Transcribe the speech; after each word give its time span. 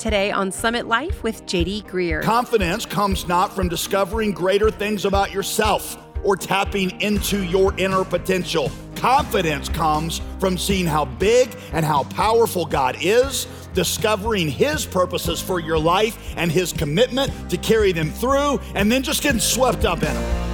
Today 0.00 0.30
on 0.30 0.50
Summit 0.50 0.86
Life 0.86 1.22
with 1.22 1.44
JD 1.44 1.84
Greear. 1.84 2.22
Confidence 2.22 2.86
comes 2.86 3.28
not 3.28 3.54
from 3.54 3.68
discovering 3.68 4.32
greater 4.32 4.70
things 4.70 5.04
about 5.04 5.30
yourself 5.30 5.98
or 6.24 6.38
tapping 6.38 6.98
into 7.02 7.44
your 7.44 7.74
inner 7.78 8.02
potential. 8.02 8.72
Confidence 8.96 9.68
comes 9.68 10.22
from 10.38 10.56
seeing 10.56 10.86
how 10.86 11.04
big 11.04 11.54
and 11.74 11.84
how 11.84 12.04
powerful 12.04 12.64
God 12.64 12.96
is, 13.02 13.46
discovering 13.74 14.48
His 14.48 14.86
purposes 14.86 15.38
for 15.38 15.60
your 15.60 15.78
life 15.78 16.32
and 16.38 16.50
His 16.50 16.72
commitment 16.72 17.50
to 17.50 17.58
carry 17.58 17.92
them 17.92 18.08
through, 18.10 18.58
and 18.74 18.90
then 18.90 19.02
just 19.02 19.22
getting 19.22 19.38
swept 19.38 19.84
up 19.84 19.98
in 19.98 20.14
them. 20.14 20.49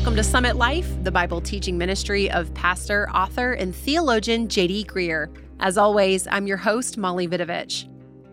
Welcome 0.00 0.16
to 0.16 0.24
Summit 0.24 0.56
Life, 0.56 0.88
the 1.04 1.10
Bible 1.10 1.42
teaching 1.42 1.76
ministry 1.76 2.30
of 2.30 2.52
pastor, 2.54 3.10
author, 3.10 3.52
and 3.52 3.76
theologian 3.76 4.48
JD 4.48 4.86
Greear. 4.86 5.28
As 5.60 5.76
always, 5.76 6.26
I'm 6.26 6.46
your 6.46 6.56
host, 6.56 6.96
Molly 6.96 7.28
Vidovich. 7.28 7.86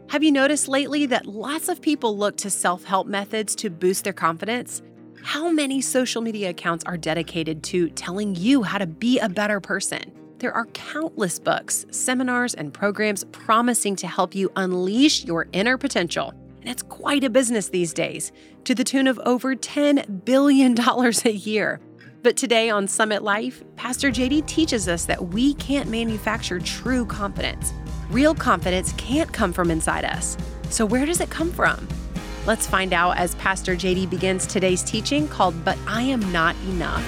Have 0.09 0.23
you 0.23 0.31
noticed 0.31 0.69
lately 0.69 1.05
that 1.07 1.25
lots 1.25 1.67
of 1.67 1.81
people 1.81 2.17
look 2.17 2.37
to 2.37 2.49
self 2.49 2.85
help 2.85 3.05
methods 3.05 3.53
to 3.57 3.69
boost 3.69 4.05
their 4.05 4.13
confidence? 4.13 4.81
How 5.21 5.49
many 5.49 5.81
social 5.81 6.21
media 6.21 6.51
accounts 6.51 6.85
are 6.85 6.95
dedicated 6.95 7.61
to 7.63 7.89
telling 7.89 8.33
you 8.35 8.63
how 8.63 8.77
to 8.77 8.87
be 8.87 9.19
a 9.19 9.27
better 9.27 9.59
person? 9.59 10.13
There 10.37 10.53
are 10.53 10.67
countless 10.67 11.37
books, 11.37 11.85
seminars, 11.91 12.53
and 12.53 12.73
programs 12.73 13.25
promising 13.33 13.97
to 13.97 14.07
help 14.07 14.33
you 14.33 14.49
unleash 14.55 15.25
your 15.25 15.47
inner 15.51 15.77
potential 15.77 16.33
it's 16.69 16.83
quite 16.83 17.23
a 17.23 17.29
business 17.29 17.69
these 17.69 17.93
days, 17.93 18.31
to 18.63 18.75
the 18.75 18.83
tune 18.83 19.07
of 19.07 19.19
over 19.25 19.55
$10 19.55 20.25
billion 20.25 20.75
a 20.79 21.29
year. 21.29 21.79
But 22.23 22.35
today 22.35 22.69
on 22.69 22.87
Summit 22.87 23.23
Life, 23.23 23.63
Pastor 23.75 24.09
JD 24.09 24.45
teaches 24.47 24.87
us 24.87 25.05
that 25.05 25.29
we 25.29 25.53
can't 25.53 25.89
manufacture 25.89 26.59
true 26.59 27.05
confidence. 27.05 27.71
Real 28.09 28.35
confidence 28.35 28.93
can't 28.97 29.31
come 29.31 29.53
from 29.53 29.71
inside 29.71 30.03
us. 30.03 30.37
So, 30.69 30.85
where 30.85 31.05
does 31.05 31.21
it 31.21 31.29
come 31.29 31.51
from? 31.51 31.87
Let's 32.45 32.67
find 32.67 32.91
out 32.91 33.17
as 33.17 33.35
Pastor 33.35 33.75
JD 33.75 34.09
begins 34.09 34.45
today's 34.45 34.83
teaching 34.83 35.27
called 35.27 35.63
But 35.63 35.77
I 35.87 36.01
Am 36.01 36.31
Not 36.31 36.55
Enough. 36.67 37.03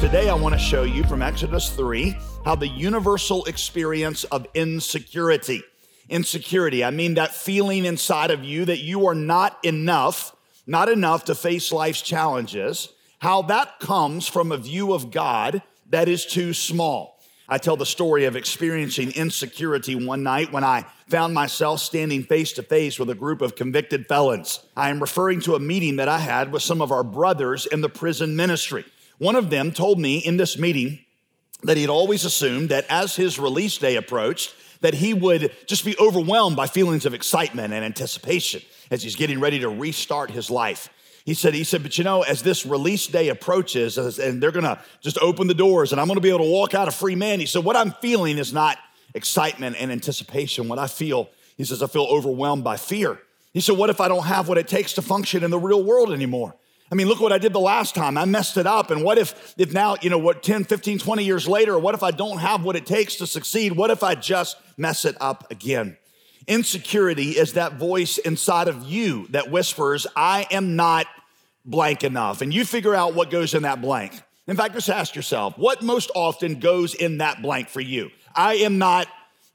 Today, 0.00 0.28
I 0.28 0.34
want 0.34 0.54
to 0.54 0.58
show 0.58 0.82
you 0.82 1.04
from 1.04 1.22
Exodus 1.22 1.70
3 1.70 2.16
how 2.44 2.56
the 2.56 2.68
universal 2.68 3.44
experience 3.44 4.24
of 4.24 4.46
insecurity 4.54 5.62
insecurity. 6.10 6.84
I 6.84 6.90
mean 6.90 7.14
that 7.14 7.34
feeling 7.34 7.84
inside 7.84 8.30
of 8.30 8.44
you 8.44 8.66
that 8.66 8.80
you 8.80 9.06
are 9.06 9.14
not 9.14 9.58
enough, 9.64 10.36
not 10.66 10.88
enough 10.88 11.24
to 11.26 11.34
face 11.34 11.72
life's 11.72 12.02
challenges, 12.02 12.90
how 13.20 13.42
that 13.42 13.80
comes 13.80 14.28
from 14.28 14.52
a 14.52 14.58
view 14.58 14.92
of 14.92 15.10
God 15.10 15.62
that 15.88 16.08
is 16.08 16.26
too 16.26 16.52
small. 16.52 17.20
I 17.48 17.58
tell 17.58 17.76
the 17.76 17.84
story 17.84 18.26
of 18.26 18.36
experiencing 18.36 19.10
insecurity 19.10 19.96
one 19.96 20.22
night 20.22 20.52
when 20.52 20.62
I 20.62 20.86
found 21.08 21.34
myself 21.34 21.80
standing 21.80 22.22
face 22.22 22.52
to 22.52 22.62
face 22.62 22.98
with 22.98 23.10
a 23.10 23.14
group 23.14 23.42
of 23.42 23.56
convicted 23.56 24.06
felons. 24.06 24.60
I 24.76 24.90
am 24.90 25.00
referring 25.00 25.40
to 25.40 25.56
a 25.56 25.60
meeting 25.60 25.96
that 25.96 26.08
I 26.08 26.18
had 26.18 26.52
with 26.52 26.62
some 26.62 26.80
of 26.80 26.92
our 26.92 27.02
brothers 27.02 27.66
in 27.66 27.80
the 27.80 27.88
prison 27.88 28.36
ministry. 28.36 28.84
One 29.18 29.34
of 29.34 29.50
them 29.50 29.72
told 29.72 29.98
me 29.98 30.18
in 30.18 30.36
this 30.36 30.56
meeting 30.56 31.00
that 31.64 31.76
he'd 31.76 31.88
always 31.88 32.24
assumed 32.24 32.68
that 32.68 32.86
as 32.88 33.16
his 33.16 33.38
release 33.38 33.76
day 33.78 33.96
approached, 33.96 34.54
that 34.80 34.94
he 34.94 35.14
would 35.14 35.54
just 35.66 35.84
be 35.84 35.96
overwhelmed 35.98 36.56
by 36.56 36.66
feelings 36.66 37.06
of 37.06 37.14
excitement 37.14 37.72
and 37.72 37.84
anticipation 37.84 38.62
as 38.90 39.02
he's 39.02 39.16
getting 39.16 39.40
ready 39.40 39.58
to 39.60 39.68
restart 39.68 40.30
his 40.30 40.50
life. 40.50 40.88
He 41.24 41.34
said, 41.34 41.54
he 41.54 41.64
said, 41.64 41.82
but 41.82 41.98
you 41.98 42.04
know, 42.04 42.22
as 42.22 42.42
this 42.42 42.64
release 42.64 43.06
day 43.06 43.28
approaches, 43.28 43.98
and 44.18 44.42
they're 44.42 44.50
gonna 44.50 44.82
just 45.00 45.18
open 45.18 45.46
the 45.46 45.54
doors, 45.54 45.92
and 45.92 46.00
I'm 46.00 46.08
gonna 46.08 46.20
be 46.20 46.30
able 46.30 46.44
to 46.44 46.50
walk 46.50 46.74
out 46.74 46.88
a 46.88 46.90
free 46.90 47.14
man. 47.14 47.40
He 47.40 47.46
said, 47.46 47.62
what 47.62 47.76
I'm 47.76 47.92
feeling 48.00 48.38
is 48.38 48.52
not 48.52 48.78
excitement 49.14 49.76
and 49.78 49.92
anticipation. 49.92 50.66
What 50.66 50.78
I 50.78 50.86
feel, 50.86 51.28
he 51.56 51.64
says, 51.64 51.82
I 51.82 51.86
feel 51.88 52.04
overwhelmed 52.04 52.64
by 52.64 52.76
fear. 52.76 53.18
He 53.52 53.60
said, 53.60 53.76
what 53.76 53.90
if 53.90 54.00
I 54.00 54.08
don't 54.08 54.24
have 54.24 54.48
what 54.48 54.58
it 54.58 54.66
takes 54.66 54.94
to 54.94 55.02
function 55.02 55.44
in 55.44 55.50
the 55.50 55.58
real 55.58 55.84
world 55.84 56.10
anymore? 56.12 56.54
I 56.92 56.96
mean, 56.96 57.06
look 57.06 57.20
what 57.20 57.32
I 57.32 57.38
did 57.38 57.52
the 57.52 57.60
last 57.60 57.94
time. 57.94 58.18
I 58.18 58.24
messed 58.24 58.56
it 58.56 58.66
up. 58.66 58.90
And 58.90 59.04
what 59.04 59.16
if, 59.16 59.54
if 59.56 59.72
now, 59.72 59.96
you 60.02 60.10
know, 60.10 60.18
what 60.18 60.42
10, 60.42 60.64
15, 60.64 60.98
20 60.98 61.24
years 61.24 61.46
later, 61.46 61.78
what 61.78 61.94
if 61.94 62.02
I 62.02 62.10
don't 62.10 62.38
have 62.38 62.64
what 62.64 62.74
it 62.74 62.84
takes 62.84 63.16
to 63.16 63.26
succeed? 63.26 63.72
What 63.72 63.90
if 63.90 64.02
I 64.02 64.16
just 64.16 64.56
mess 64.76 65.04
it 65.04 65.16
up 65.20 65.50
again? 65.52 65.96
Insecurity 66.48 67.30
is 67.30 67.52
that 67.52 67.74
voice 67.74 68.18
inside 68.18 68.66
of 68.66 68.82
you 68.84 69.28
that 69.30 69.52
whispers, 69.52 70.06
I 70.16 70.46
am 70.50 70.74
not 70.74 71.06
blank 71.64 72.02
enough. 72.02 72.40
And 72.40 72.52
you 72.52 72.64
figure 72.64 72.94
out 72.94 73.14
what 73.14 73.30
goes 73.30 73.54
in 73.54 73.62
that 73.62 73.80
blank. 73.80 74.20
In 74.48 74.56
fact, 74.56 74.74
just 74.74 74.90
ask 74.90 75.14
yourself, 75.14 75.56
what 75.56 75.82
most 75.82 76.10
often 76.16 76.58
goes 76.58 76.94
in 76.94 77.18
that 77.18 77.40
blank 77.40 77.68
for 77.68 77.80
you? 77.80 78.10
I 78.34 78.54
am 78.54 78.78
not 78.78 79.06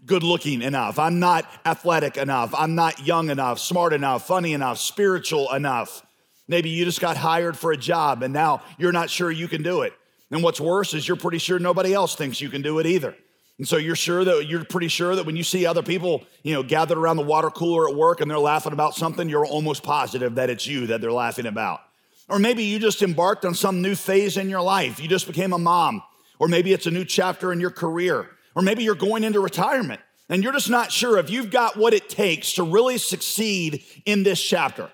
good 0.05 0.23
looking 0.23 0.61
enough. 0.61 0.99
I'm 0.99 1.19
not 1.19 1.49
athletic 1.65 2.15
enough. 2.15 2.53
I'm 2.55 2.75
not 2.75 3.05
young 3.05 3.29
enough, 3.29 3.59
smart 3.59 3.91
enough, 3.91 4.27
funny 4.27 4.53
enough, 4.53 4.77
spiritual 4.77 5.51
enough. 5.51 6.04
Maybe 6.47 6.69
you 6.69 6.85
just 6.85 7.01
got 7.01 7.17
hired 7.17 7.57
for 7.57 7.71
a 7.71 7.77
job 7.77 8.21
and 8.23 8.33
now 8.33 8.61
you're 8.77 8.91
not 8.91 9.09
sure 9.09 9.31
you 9.31 9.47
can 9.47 9.63
do 9.63 9.81
it. 9.81 9.93
And 10.31 10.43
what's 10.43 10.59
worse 10.59 10.93
is 10.93 11.07
you're 11.07 11.17
pretty 11.17 11.37
sure 11.37 11.59
nobody 11.59 11.93
else 11.93 12.15
thinks 12.15 12.41
you 12.41 12.49
can 12.49 12.61
do 12.61 12.79
it 12.79 12.85
either. 12.85 13.15
And 13.57 13.67
so 13.67 13.77
you're 13.77 13.95
sure 13.95 14.23
that 14.23 14.47
you're 14.47 14.65
pretty 14.65 14.89
sure 14.89 15.15
that 15.15 15.25
when 15.25 15.35
you 15.35 15.43
see 15.43 15.65
other 15.65 15.81
people, 15.81 16.23
you 16.43 16.53
know, 16.53 16.61
gathered 16.61 16.97
around 16.97 17.17
the 17.17 17.23
water 17.23 17.49
cooler 17.49 17.89
at 17.89 17.95
work 17.95 18.19
and 18.19 18.29
they're 18.29 18.37
laughing 18.37 18.73
about 18.73 18.95
something, 18.95 19.29
you're 19.29 19.45
almost 19.45 19.81
positive 19.81 20.35
that 20.35 20.49
it's 20.49 20.67
you 20.67 20.87
that 20.87 20.99
they're 20.99 21.11
laughing 21.11 21.45
about. 21.45 21.81
Or 22.27 22.39
maybe 22.39 22.63
you 22.63 22.79
just 22.79 23.01
embarked 23.01 23.45
on 23.45 23.53
some 23.53 23.81
new 23.81 23.95
phase 23.95 24.35
in 24.35 24.49
your 24.49 24.61
life. 24.61 24.99
You 24.99 25.07
just 25.07 25.27
became 25.27 25.53
a 25.53 25.57
mom. 25.57 26.01
Or 26.37 26.47
maybe 26.47 26.73
it's 26.73 26.85
a 26.85 26.91
new 26.91 27.05
chapter 27.05 27.53
in 27.53 27.61
your 27.61 27.71
career. 27.71 28.29
Or 28.55 28.61
maybe 28.61 28.83
you're 28.83 28.95
going 28.95 29.23
into 29.23 29.39
retirement 29.39 30.01
and 30.27 30.43
you're 30.43 30.53
just 30.53 30.69
not 30.69 30.91
sure 30.91 31.17
if 31.17 31.29
you've 31.29 31.51
got 31.51 31.77
what 31.77 31.93
it 31.93 32.09
takes 32.09 32.53
to 32.53 32.63
really 32.63 32.97
succeed 32.97 33.83
in 34.05 34.23
this 34.23 34.41
chapter. 34.41 34.91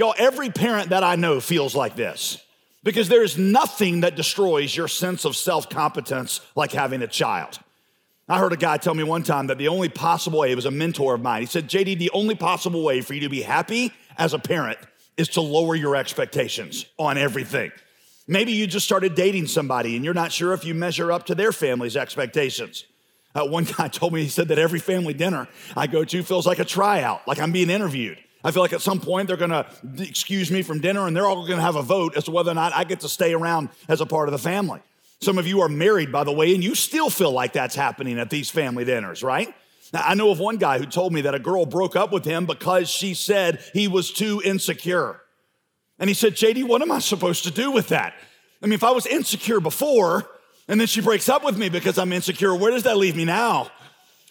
Y'all, 0.00 0.14
every 0.16 0.48
parent 0.48 0.88
that 0.88 1.04
I 1.04 1.16
know 1.16 1.40
feels 1.40 1.74
like 1.74 1.94
this 1.94 2.42
because 2.82 3.10
there 3.10 3.22
is 3.22 3.36
nothing 3.36 4.00
that 4.00 4.16
destroys 4.16 4.74
your 4.74 4.88
sense 4.88 5.26
of 5.26 5.36
self 5.36 5.68
competence 5.68 6.40
like 6.56 6.72
having 6.72 7.02
a 7.02 7.06
child. 7.06 7.58
I 8.26 8.38
heard 8.38 8.54
a 8.54 8.56
guy 8.56 8.78
tell 8.78 8.94
me 8.94 9.02
one 9.02 9.24
time 9.24 9.48
that 9.48 9.58
the 9.58 9.68
only 9.68 9.90
possible 9.90 10.38
way, 10.38 10.52
it 10.52 10.54
was 10.54 10.64
a 10.64 10.70
mentor 10.70 11.16
of 11.16 11.20
mine, 11.20 11.42
he 11.42 11.46
said, 11.46 11.68
JD, 11.68 11.98
the 11.98 12.10
only 12.14 12.34
possible 12.34 12.82
way 12.82 13.02
for 13.02 13.12
you 13.12 13.20
to 13.20 13.28
be 13.28 13.42
happy 13.42 13.92
as 14.16 14.32
a 14.32 14.38
parent 14.38 14.78
is 15.18 15.28
to 15.28 15.42
lower 15.42 15.74
your 15.74 15.94
expectations 15.94 16.86
on 16.98 17.18
everything. 17.18 17.70
Maybe 18.26 18.52
you 18.52 18.66
just 18.66 18.86
started 18.86 19.14
dating 19.14 19.48
somebody 19.48 19.96
and 19.96 20.02
you're 20.02 20.14
not 20.14 20.32
sure 20.32 20.54
if 20.54 20.64
you 20.64 20.72
measure 20.72 21.12
up 21.12 21.26
to 21.26 21.34
their 21.34 21.52
family's 21.52 21.98
expectations. 21.98 22.86
Uh, 23.34 23.44
one 23.44 23.64
guy 23.76 23.88
told 23.88 24.14
me, 24.14 24.22
he 24.22 24.30
said 24.30 24.48
that 24.48 24.58
every 24.58 24.78
family 24.78 25.12
dinner 25.12 25.46
I 25.76 25.88
go 25.88 26.06
to 26.06 26.22
feels 26.22 26.46
like 26.46 26.58
a 26.58 26.64
tryout, 26.64 27.28
like 27.28 27.38
I'm 27.38 27.52
being 27.52 27.68
interviewed. 27.68 28.16
I 28.42 28.50
feel 28.50 28.62
like 28.62 28.72
at 28.72 28.80
some 28.80 29.00
point 29.00 29.28
they're 29.28 29.36
gonna 29.36 29.66
excuse 29.98 30.50
me 30.50 30.62
from 30.62 30.80
dinner 30.80 31.06
and 31.06 31.14
they're 31.14 31.26
all 31.26 31.46
gonna 31.46 31.60
have 31.60 31.76
a 31.76 31.82
vote 31.82 32.16
as 32.16 32.24
to 32.24 32.30
whether 32.30 32.50
or 32.50 32.54
not 32.54 32.74
I 32.74 32.84
get 32.84 33.00
to 33.00 33.08
stay 33.08 33.34
around 33.34 33.68
as 33.88 34.00
a 34.00 34.06
part 34.06 34.28
of 34.28 34.32
the 34.32 34.38
family. 34.38 34.80
Some 35.20 35.36
of 35.36 35.46
you 35.46 35.60
are 35.60 35.68
married, 35.68 36.10
by 36.10 36.24
the 36.24 36.32
way, 36.32 36.54
and 36.54 36.64
you 36.64 36.74
still 36.74 37.10
feel 37.10 37.30
like 37.30 37.52
that's 37.52 37.74
happening 37.74 38.18
at 38.18 38.30
these 38.30 38.48
family 38.48 38.86
dinners, 38.86 39.22
right? 39.22 39.54
Now, 39.92 40.02
I 40.04 40.14
know 40.14 40.30
of 40.30 40.38
one 40.38 40.56
guy 40.56 40.78
who 40.78 40.86
told 40.86 41.12
me 41.12 41.22
that 41.22 41.34
a 41.34 41.38
girl 41.38 41.66
broke 41.66 41.96
up 41.96 42.12
with 42.12 42.24
him 42.24 42.46
because 42.46 42.88
she 42.88 43.12
said 43.12 43.62
he 43.74 43.88
was 43.88 44.12
too 44.12 44.40
insecure. 44.44 45.20
And 45.98 46.08
he 46.08 46.14
said, 46.14 46.34
JD, 46.34 46.66
what 46.66 46.80
am 46.80 46.90
I 46.90 47.00
supposed 47.00 47.44
to 47.44 47.50
do 47.50 47.70
with 47.70 47.88
that? 47.88 48.14
I 48.62 48.66
mean, 48.66 48.74
if 48.74 48.84
I 48.84 48.92
was 48.92 49.06
insecure 49.06 49.60
before 49.60 50.30
and 50.68 50.80
then 50.80 50.86
she 50.86 51.00
breaks 51.00 51.28
up 51.28 51.44
with 51.44 51.58
me 51.58 51.68
because 51.68 51.98
I'm 51.98 52.12
insecure, 52.12 52.54
where 52.54 52.70
does 52.70 52.84
that 52.84 52.96
leave 52.96 53.16
me 53.16 53.24
now? 53.24 53.70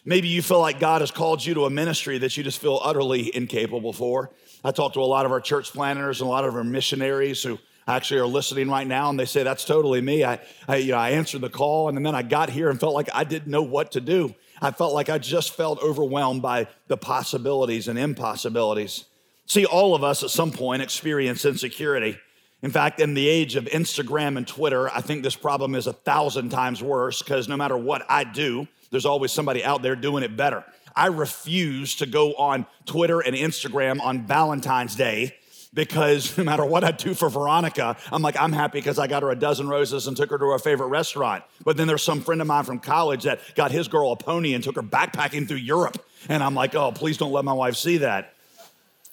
Maybe 0.09 0.27
you 0.27 0.41
feel 0.41 0.59
like 0.59 0.79
God 0.79 1.01
has 1.01 1.11
called 1.11 1.45
you 1.45 1.53
to 1.53 1.65
a 1.65 1.69
ministry 1.69 2.17
that 2.17 2.35
you 2.35 2.41
just 2.41 2.59
feel 2.59 2.81
utterly 2.83 3.29
incapable 3.35 3.93
for. 3.93 4.31
I 4.63 4.71
talk 4.71 4.93
to 4.93 5.01
a 5.01 5.05
lot 5.05 5.27
of 5.27 5.31
our 5.31 5.39
church 5.39 5.71
planners 5.71 6.19
and 6.19 6.27
a 6.27 6.31
lot 6.31 6.45
of 6.45 6.55
our 6.55 6.63
missionaries 6.63 7.43
who 7.43 7.59
actually 7.87 8.19
are 8.21 8.25
listening 8.25 8.71
right 8.71 8.87
now, 8.87 9.11
and 9.11 9.19
they 9.19 9.25
say, 9.25 9.43
That's 9.43 9.63
totally 9.63 10.01
me. 10.01 10.23
I, 10.23 10.39
I, 10.67 10.77
you 10.77 10.93
know, 10.93 10.97
I 10.97 11.11
answered 11.11 11.41
the 11.41 11.49
call, 11.51 11.89
and 11.89 12.03
then 12.03 12.15
I 12.15 12.23
got 12.23 12.49
here 12.49 12.71
and 12.71 12.79
felt 12.79 12.95
like 12.95 13.07
I 13.13 13.23
didn't 13.23 13.51
know 13.51 13.61
what 13.61 13.91
to 13.91 14.01
do. 14.01 14.33
I 14.59 14.71
felt 14.71 14.95
like 14.95 15.09
I 15.09 15.19
just 15.19 15.53
felt 15.53 15.79
overwhelmed 15.79 16.41
by 16.41 16.65
the 16.87 16.97
possibilities 16.97 17.87
and 17.87 17.99
impossibilities. 17.99 19.05
See, 19.45 19.67
all 19.67 19.93
of 19.93 20.03
us 20.03 20.23
at 20.23 20.31
some 20.31 20.49
point 20.49 20.81
experience 20.81 21.45
insecurity. 21.45 22.17
In 22.63 22.71
fact, 22.71 22.99
in 22.99 23.13
the 23.13 23.27
age 23.27 23.55
of 23.55 23.65
Instagram 23.65 24.37
and 24.37 24.47
Twitter, 24.47 24.89
I 24.89 25.01
think 25.01 25.21
this 25.21 25.35
problem 25.35 25.75
is 25.75 25.85
a 25.85 25.93
thousand 25.93 26.49
times 26.49 26.81
worse 26.81 27.21
because 27.21 27.47
no 27.47 27.55
matter 27.55 27.77
what 27.77 28.07
I 28.09 28.23
do, 28.23 28.67
there's 28.91 29.05
always 29.05 29.31
somebody 29.31 29.63
out 29.63 29.81
there 29.81 29.95
doing 29.95 30.23
it 30.23 30.35
better. 30.35 30.63
I 30.95 31.07
refuse 31.07 31.95
to 31.95 32.05
go 32.05 32.33
on 32.35 32.65
Twitter 32.85 33.19
and 33.19 33.35
Instagram 33.35 34.01
on 34.01 34.25
Valentine's 34.25 34.95
Day 34.95 35.35
because 35.73 36.37
no 36.37 36.43
matter 36.43 36.65
what 36.65 36.83
I 36.83 36.91
do 36.91 37.13
for 37.13 37.29
Veronica, 37.29 37.97
I'm 38.11 38.21
like, 38.21 38.39
I'm 38.39 38.51
happy 38.51 38.79
because 38.79 38.99
I 38.99 39.07
got 39.07 39.23
her 39.23 39.31
a 39.31 39.35
dozen 39.35 39.67
roses 39.67 40.07
and 40.07 40.17
took 40.17 40.29
her 40.29 40.37
to 40.37 40.45
her 40.51 40.59
favorite 40.59 40.87
restaurant. 40.87 41.43
But 41.63 41.77
then 41.77 41.87
there's 41.87 42.03
some 42.03 42.21
friend 42.21 42.41
of 42.41 42.47
mine 42.47 42.63
from 42.63 42.79
college 42.79 43.23
that 43.23 43.39
got 43.55 43.71
his 43.71 43.87
girl 43.87 44.11
a 44.11 44.15
pony 44.15 44.53
and 44.53 44.63
took 44.63 44.75
her 44.75 44.83
backpacking 44.83 45.47
through 45.47 45.57
Europe. 45.57 46.03
And 46.27 46.43
I'm 46.43 46.55
like, 46.55 46.75
oh, 46.75 46.91
please 46.91 47.17
don't 47.17 47.31
let 47.31 47.45
my 47.45 47.53
wife 47.53 47.75
see 47.75 47.97
that. 47.97 48.33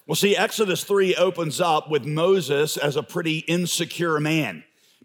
Well, 0.06 0.16
see, 0.16 0.36
Exodus 0.36 0.84
3 0.84 1.16
opens 1.16 1.60
up 1.60 1.90
with 1.90 2.04
Moses 2.04 2.76
as 2.76 2.96
a 2.96 3.02
pretty 3.02 3.38
insecure 3.38 4.20
man. 4.20 4.62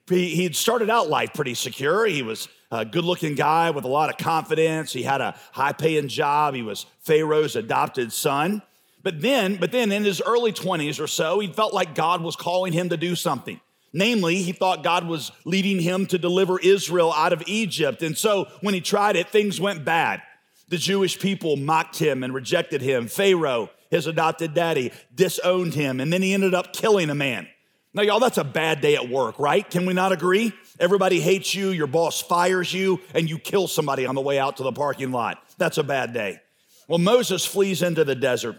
He'd 0.07 0.55
started 0.55 0.89
out 0.89 1.09
life 1.09 1.33
pretty 1.33 1.53
secure. 1.53 2.05
He 2.05 2.21
was 2.21 2.47
a 2.71 2.85
good 2.85 3.03
looking 3.03 3.35
guy 3.35 3.71
with 3.71 3.83
a 3.83 3.89
lot 3.89 4.09
of 4.09 4.17
confidence. 4.17 4.93
He 4.93 5.03
had 5.03 5.21
a 5.21 5.35
high 5.51 5.73
paying 5.73 6.07
job. 6.07 6.55
He 6.55 6.61
was 6.61 6.85
Pharaoh's 6.99 7.55
adopted 7.55 8.11
son. 8.13 8.61
But 9.03 9.21
then, 9.21 9.57
but 9.57 9.71
then 9.71 9.91
in 9.91 10.03
his 10.03 10.21
early 10.21 10.53
20s 10.53 10.99
or 10.99 11.07
so, 11.07 11.39
he 11.39 11.47
felt 11.47 11.73
like 11.73 11.95
God 11.95 12.21
was 12.21 12.35
calling 12.35 12.71
him 12.71 12.89
to 12.89 12.97
do 12.97 13.15
something. 13.15 13.59
Namely, 13.93 14.37
he 14.37 14.53
thought 14.53 14.83
God 14.83 15.05
was 15.05 15.31
leading 15.43 15.81
him 15.81 16.05
to 16.07 16.17
deliver 16.17 16.59
Israel 16.59 17.11
out 17.11 17.33
of 17.33 17.43
Egypt. 17.45 18.01
And 18.03 18.17
so 18.17 18.47
when 18.61 18.73
he 18.73 18.79
tried 18.79 19.17
it, 19.17 19.29
things 19.29 19.59
went 19.59 19.83
bad. 19.83 20.21
The 20.69 20.77
Jewish 20.77 21.19
people 21.19 21.57
mocked 21.57 21.97
him 21.99 22.23
and 22.23 22.33
rejected 22.33 22.81
him. 22.81 23.07
Pharaoh, 23.07 23.69
his 23.89 24.07
adopted 24.07 24.53
daddy, 24.53 24.93
disowned 25.13 25.73
him. 25.73 25.99
And 25.99 26.13
then 26.13 26.21
he 26.21 26.33
ended 26.33 26.53
up 26.53 26.71
killing 26.71 27.09
a 27.09 27.15
man. 27.15 27.47
Now, 27.93 28.03
y'all, 28.03 28.21
that's 28.21 28.37
a 28.37 28.45
bad 28.45 28.79
day 28.79 28.95
at 28.95 29.09
work, 29.09 29.37
right? 29.37 29.69
Can 29.69 29.85
we 29.85 29.93
not 29.93 30.13
agree? 30.13 30.53
Everybody 30.81 31.19
hates 31.19 31.53
you, 31.53 31.69
your 31.69 31.85
boss 31.85 32.21
fires 32.21 32.73
you, 32.73 32.99
and 33.13 33.29
you 33.29 33.37
kill 33.37 33.67
somebody 33.67 34.07
on 34.07 34.15
the 34.15 34.21
way 34.21 34.39
out 34.39 34.57
to 34.57 34.63
the 34.63 34.71
parking 34.71 35.11
lot. 35.11 35.37
That's 35.59 35.77
a 35.77 35.83
bad 35.83 36.11
day. 36.11 36.41
Well, 36.87 36.97
Moses 36.97 37.45
flees 37.45 37.83
into 37.83 38.03
the 38.03 38.15
desert 38.15 38.55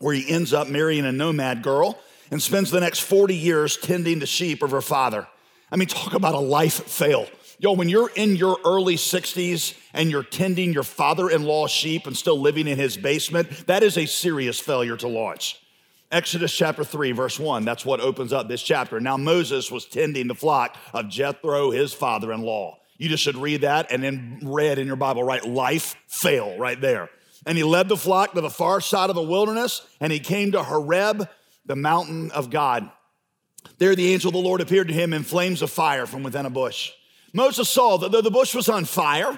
where 0.00 0.14
he 0.14 0.28
ends 0.28 0.52
up 0.52 0.66
marrying 0.66 1.06
a 1.06 1.12
nomad 1.12 1.62
girl 1.62 1.96
and 2.32 2.42
spends 2.42 2.72
the 2.72 2.80
next 2.80 3.00
40 3.00 3.36
years 3.36 3.76
tending 3.76 4.18
the 4.18 4.26
sheep 4.26 4.64
of 4.64 4.72
her 4.72 4.80
father. 4.80 5.28
I 5.70 5.76
mean, 5.76 5.86
talk 5.86 6.14
about 6.14 6.34
a 6.34 6.40
life 6.40 6.84
fail. 6.84 7.28
Yo, 7.60 7.72
when 7.72 7.88
you're 7.88 8.10
in 8.16 8.34
your 8.34 8.58
early 8.64 8.96
60s 8.96 9.78
and 9.92 10.10
you're 10.10 10.24
tending 10.24 10.72
your 10.72 10.82
father 10.82 11.30
in 11.30 11.44
law 11.44 11.68
sheep 11.68 12.08
and 12.08 12.16
still 12.16 12.40
living 12.40 12.66
in 12.66 12.76
his 12.76 12.96
basement, 12.96 13.48
that 13.68 13.84
is 13.84 13.96
a 13.96 14.06
serious 14.06 14.58
failure 14.58 14.96
to 14.96 15.06
launch. 15.06 15.63
Exodus 16.14 16.56
chapter 16.56 16.84
3, 16.84 17.10
verse 17.10 17.40
1, 17.40 17.64
that's 17.64 17.84
what 17.84 17.98
opens 17.98 18.32
up 18.32 18.46
this 18.46 18.62
chapter. 18.62 19.00
Now, 19.00 19.16
Moses 19.16 19.68
was 19.68 19.84
tending 19.84 20.28
the 20.28 20.34
flock 20.36 20.76
of 20.92 21.08
Jethro, 21.08 21.72
his 21.72 21.92
father 21.92 22.32
in 22.32 22.42
law. 22.42 22.78
You 22.98 23.08
just 23.08 23.24
should 23.24 23.34
read 23.34 23.62
that 23.62 23.90
and 23.90 24.00
then 24.00 24.38
read 24.44 24.78
in 24.78 24.86
your 24.86 24.94
Bible, 24.94 25.24
right? 25.24 25.44
Life 25.44 25.96
fail 26.06 26.56
right 26.56 26.80
there. 26.80 27.10
And 27.46 27.58
he 27.58 27.64
led 27.64 27.88
the 27.88 27.96
flock 27.96 28.34
to 28.34 28.40
the 28.40 28.48
far 28.48 28.80
side 28.80 29.10
of 29.10 29.16
the 29.16 29.22
wilderness, 29.22 29.84
and 30.00 30.12
he 30.12 30.20
came 30.20 30.52
to 30.52 30.62
Horeb, 30.62 31.28
the 31.66 31.74
mountain 31.74 32.30
of 32.30 32.48
God. 32.48 32.88
There, 33.78 33.96
the 33.96 34.12
angel 34.12 34.28
of 34.28 34.34
the 34.34 34.38
Lord 34.38 34.60
appeared 34.60 34.86
to 34.88 34.94
him 34.94 35.12
in 35.12 35.24
flames 35.24 35.62
of 35.62 35.70
fire 35.70 36.06
from 36.06 36.22
within 36.22 36.46
a 36.46 36.50
bush. 36.50 36.92
Moses 37.32 37.68
saw 37.68 37.98
that 37.98 38.12
though 38.12 38.20
the 38.20 38.30
bush 38.30 38.54
was 38.54 38.68
on 38.68 38.84
fire, 38.84 39.36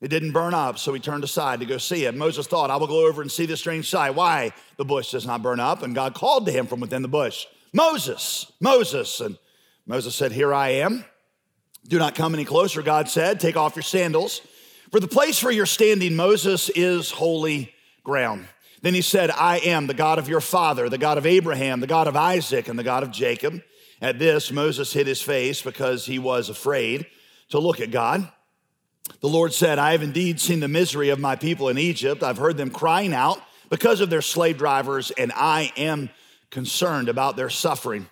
it 0.00 0.08
didn't 0.08 0.32
burn 0.32 0.54
up, 0.54 0.78
so 0.78 0.94
he 0.94 1.00
turned 1.00 1.24
aside 1.24 1.60
to 1.60 1.66
go 1.66 1.76
see 1.76 2.06
it. 2.06 2.14
Moses 2.14 2.46
thought, 2.46 2.70
I 2.70 2.76
will 2.76 2.86
go 2.86 3.06
over 3.06 3.20
and 3.20 3.30
see 3.30 3.44
the 3.44 3.56
strange 3.56 3.90
sight. 3.90 4.14
Why 4.14 4.52
the 4.76 4.84
bush 4.84 5.10
does 5.10 5.26
not 5.26 5.42
burn 5.42 5.60
up? 5.60 5.82
And 5.82 5.94
God 5.94 6.14
called 6.14 6.46
to 6.46 6.52
him 6.52 6.66
from 6.66 6.80
within 6.80 7.02
the 7.02 7.08
bush, 7.08 7.46
Moses, 7.72 8.50
Moses. 8.60 9.20
And 9.20 9.36
Moses 9.86 10.14
said, 10.14 10.32
Here 10.32 10.54
I 10.54 10.70
am. 10.70 11.04
Do 11.86 11.98
not 11.98 12.14
come 12.14 12.34
any 12.34 12.44
closer, 12.44 12.82
God 12.82 13.08
said. 13.08 13.40
Take 13.40 13.56
off 13.56 13.76
your 13.76 13.82
sandals. 13.82 14.40
For 14.90 15.00
the 15.00 15.08
place 15.08 15.42
where 15.42 15.52
you're 15.52 15.66
standing, 15.66 16.16
Moses, 16.16 16.70
is 16.70 17.10
holy 17.10 17.72
ground. 18.02 18.48
Then 18.82 18.94
he 18.94 19.02
said, 19.02 19.30
I 19.30 19.58
am 19.58 19.86
the 19.86 19.94
God 19.94 20.18
of 20.18 20.28
your 20.28 20.40
father, 20.40 20.88
the 20.88 20.98
God 20.98 21.18
of 21.18 21.26
Abraham, 21.26 21.80
the 21.80 21.86
God 21.86 22.08
of 22.08 22.16
Isaac, 22.16 22.68
and 22.68 22.78
the 22.78 22.82
God 22.84 23.02
of 23.02 23.10
Jacob. 23.10 23.62
At 24.00 24.18
this, 24.18 24.50
Moses 24.50 24.92
hid 24.92 25.06
his 25.06 25.20
face 25.20 25.60
because 25.60 26.06
he 26.06 26.18
was 26.18 26.48
afraid 26.48 27.06
to 27.50 27.58
look 27.58 27.80
at 27.80 27.90
God. 27.90 28.30
The 29.20 29.28
Lord 29.28 29.52
said, 29.52 29.78
I 29.78 29.92
have 29.92 30.02
indeed 30.02 30.40
seen 30.40 30.60
the 30.60 30.68
misery 30.68 31.10
of 31.10 31.18
my 31.18 31.36
people 31.36 31.68
in 31.68 31.78
Egypt. 31.78 32.22
I've 32.22 32.38
heard 32.38 32.56
them 32.56 32.70
crying 32.70 33.12
out 33.12 33.40
because 33.68 34.00
of 34.00 34.10
their 34.10 34.22
slave 34.22 34.58
drivers, 34.58 35.10
and 35.10 35.32
I 35.34 35.72
am 35.76 36.10
concerned 36.50 37.08
about 37.08 37.36
their 37.36 37.50
suffering. 37.50 38.08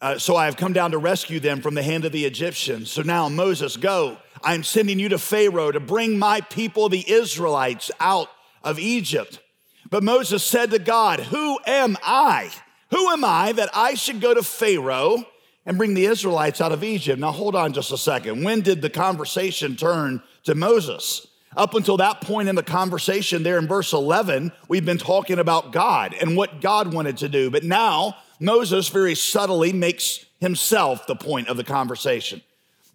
Uh, 0.00 0.18
so 0.18 0.36
I 0.36 0.44
have 0.44 0.56
come 0.56 0.72
down 0.72 0.90
to 0.90 0.98
rescue 0.98 1.40
them 1.40 1.60
from 1.60 1.74
the 1.74 1.82
hand 1.82 2.04
of 2.04 2.12
the 2.12 2.24
Egyptians. 2.24 2.90
So 2.90 3.02
now, 3.02 3.28
Moses, 3.28 3.76
go. 3.76 4.18
I'm 4.42 4.62
sending 4.62 4.98
you 4.98 5.08
to 5.08 5.18
Pharaoh 5.18 5.72
to 5.72 5.80
bring 5.80 6.18
my 6.18 6.42
people, 6.42 6.88
the 6.88 7.10
Israelites, 7.10 7.90
out 7.98 8.28
of 8.62 8.78
Egypt. 8.78 9.40
But 9.88 10.02
Moses 10.02 10.44
said 10.44 10.70
to 10.72 10.78
God, 10.78 11.20
Who 11.20 11.58
am 11.66 11.96
I? 12.04 12.50
Who 12.90 13.08
am 13.08 13.24
I 13.24 13.52
that 13.52 13.70
I 13.74 13.94
should 13.94 14.20
go 14.20 14.34
to 14.34 14.42
Pharaoh 14.42 15.24
and 15.66 15.76
bring 15.76 15.94
the 15.94 16.06
Israelites 16.06 16.60
out 16.60 16.72
of 16.72 16.84
Egypt? 16.84 17.20
Now, 17.20 17.32
hold 17.32 17.54
on 17.54 17.72
just 17.72 17.92
a 17.92 17.98
second. 17.98 18.44
When 18.44 18.60
did 18.62 18.80
the 18.80 18.90
conversation 18.90 19.76
turn 19.76 20.22
to 20.44 20.54
Moses? 20.54 21.26
Up 21.56 21.74
until 21.74 21.96
that 21.96 22.20
point 22.20 22.48
in 22.48 22.54
the 22.54 22.62
conversation, 22.62 23.42
there 23.42 23.58
in 23.58 23.66
verse 23.66 23.92
11, 23.92 24.52
we've 24.68 24.84
been 24.84 24.98
talking 24.98 25.38
about 25.38 25.72
God 25.72 26.14
and 26.20 26.36
what 26.36 26.60
God 26.60 26.92
wanted 26.92 27.16
to 27.18 27.28
do. 27.28 27.50
But 27.50 27.64
now, 27.64 28.16
Moses 28.38 28.88
very 28.88 29.14
subtly 29.14 29.72
makes 29.72 30.26
himself 30.38 31.06
the 31.06 31.16
point 31.16 31.48
of 31.48 31.56
the 31.56 31.64
conversation. 31.64 32.42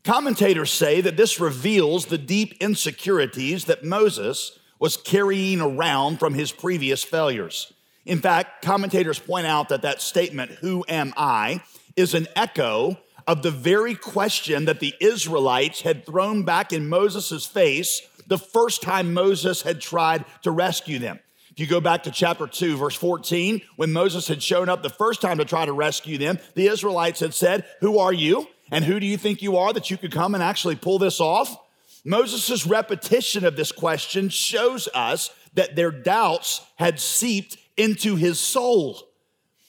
Commentators 0.03 0.71
say 0.71 1.01
that 1.01 1.18
this 1.18 1.39
reveals 1.39 2.06
the 2.06 2.18
deep 2.18 2.56
insecurities 2.59 3.65
that 3.65 3.83
Moses 3.83 4.57
was 4.79 4.97
carrying 4.97 5.62
around 5.62 6.18
from 6.18 6.33
his 6.33 6.51
previous 6.51 7.03
failures. 7.03 7.71
In 8.06 8.19
fact, 8.19 8.63
commentators 8.63 9.19
point 9.19 9.45
out 9.45 9.69
that 9.69 9.83
that 9.83 10.01
statement, 10.01 10.51
Who 10.62 10.83
am 10.88 11.13
I, 11.15 11.62
is 12.01 12.13
an 12.13 12.27
echo 12.36 12.98
of 13.27 13.44
the 13.44 13.51
very 13.51 13.95
question 13.95 14.65
that 14.65 14.80
the 14.80 14.94
Israelites 15.00 15.81
had 15.81 16.06
thrown 16.06 16.44
back 16.44 16.74
in 16.74 16.89
Moses' 16.89 17.45
face 17.45 18.01
the 18.27 18.38
first 18.38 18.81
time 18.81 19.13
Moses 19.13 19.62
had 19.62 19.80
tried 19.80 20.25
to 20.42 20.51
rescue 20.51 21.00
them. 21.00 21.19
If 21.51 21.59
you 21.59 21.68
go 21.68 21.81
back 21.81 22.03
to 22.03 22.12
chapter 22.12 22.48
2, 22.48 22.77
verse 22.77 22.95
14, 22.95 23.62
when 23.75 23.92
Moses 23.92 24.27
had 24.27 24.42
shown 24.42 24.69
up 24.69 24.83
the 24.83 24.89
first 24.89 25.21
time 25.21 25.38
to 25.38 25.45
try 25.45 25.65
to 25.65 25.74
rescue 25.74 26.18
them, 26.18 26.39
the 26.56 26.68
Israelites 26.68 27.19
had 27.19 27.33
said, 27.33 27.65
Who 27.81 28.00
are 28.00 28.13
you? 28.13 28.47
And 28.71 28.86
who 28.86 29.00
do 29.00 29.06
you 29.06 29.18
think 29.18 29.42
you 29.42 29.57
are 29.57 29.74
that 29.74 29.92
you 29.92 29.97
could 29.97 30.13
come 30.13 30.33
and 30.33 30.42
actually 30.42 30.77
pull 30.77 30.97
this 30.97 31.19
off? 31.19 31.56
Moses' 32.04 32.65
repetition 32.65 33.45
of 33.45 33.57
this 33.57 33.71
question 33.71 34.30
shows 34.30 34.88
us 34.94 35.30
that 35.54 35.75
their 35.75 35.92
doubts 35.92 36.62
had 36.77 37.00
seeped 37.00 37.57
into 37.77 38.15
his 38.15 38.39
soul. 38.39 38.97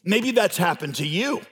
Maybe 0.05 0.31
that's 0.31 0.56
happened 0.56 0.94
to 0.96 1.06
you. 1.06 1.43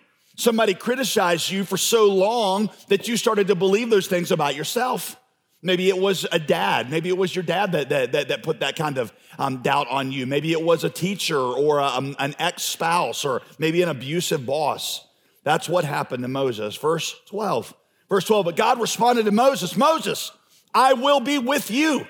Somebody 0.41 0.73
criticized 0.73 1.51
you 1.51 1.65
for 1.65 1.77
so 1.77 2.07
long 2.07 2.71
that 2.89 3.07
you 3.07 3.19
started 3.19 3.49
to 3.49 3.55
believe 3.55 3.91
those 3.91 4.07
things 4.07 4.31
about 4.31 4.55
yourself. 4.55 5.21
Maybe 5.61 5.91
it 5.91 5.99
was 5.99 6.27
a 6.33 6.39
dad. 6.39 6.91
Maybe 6.91 7.11
it 7.11 7.19
was 7.19 7.37
your 7.37 7.43
dad 7.43 7.73
that, 7.73 7.91
that, 7.91 8.13
that, 8.13 8.29
that 8.29 8.43
put 8.43 8.61
that 8.61 8.75
kind 8.75 8.97
of 8.97 9.13
um, 9.39 9.59
doubt 9.59 9.89
on 9.89 10.11
you. 10.11 10.27
Maybe 10.27 10.53
it 10.53 10.63
was 10.63 10.83
a 10.83 10.89
teacher 10.89 11.39
or 11.39 11.81
a, 11.81 11.85
um, 11.85 12.17
an 12.19 12.35
ex 12.39 12.63
spouse 12.63 13.23
or 13.23 13.43
maybe 13.59 13.83
an 13.83 13.91
abusive 13.91 14.47
boss. 14.47 15.07
That's 15.45 15.69
what 15.69 15.85
happened 15.85 16.23
to 16.23 16.29
Moses. 16.29 16.75
Verse 16.75 17.15
12. 17.27 17.75
Verse 18.09 18.25
12, 18.25 18.47
but 18.47 18.57
God 18.57 18.81
responded 18.81 19.26
to 19.26 19.33
Moses 19.33 19.76
Moses, 19.76 20.33
I 20.75 20.95
will 20.95 21.21
be 21.21 21.38
with 21.38 21.71
you. 21.71 22.07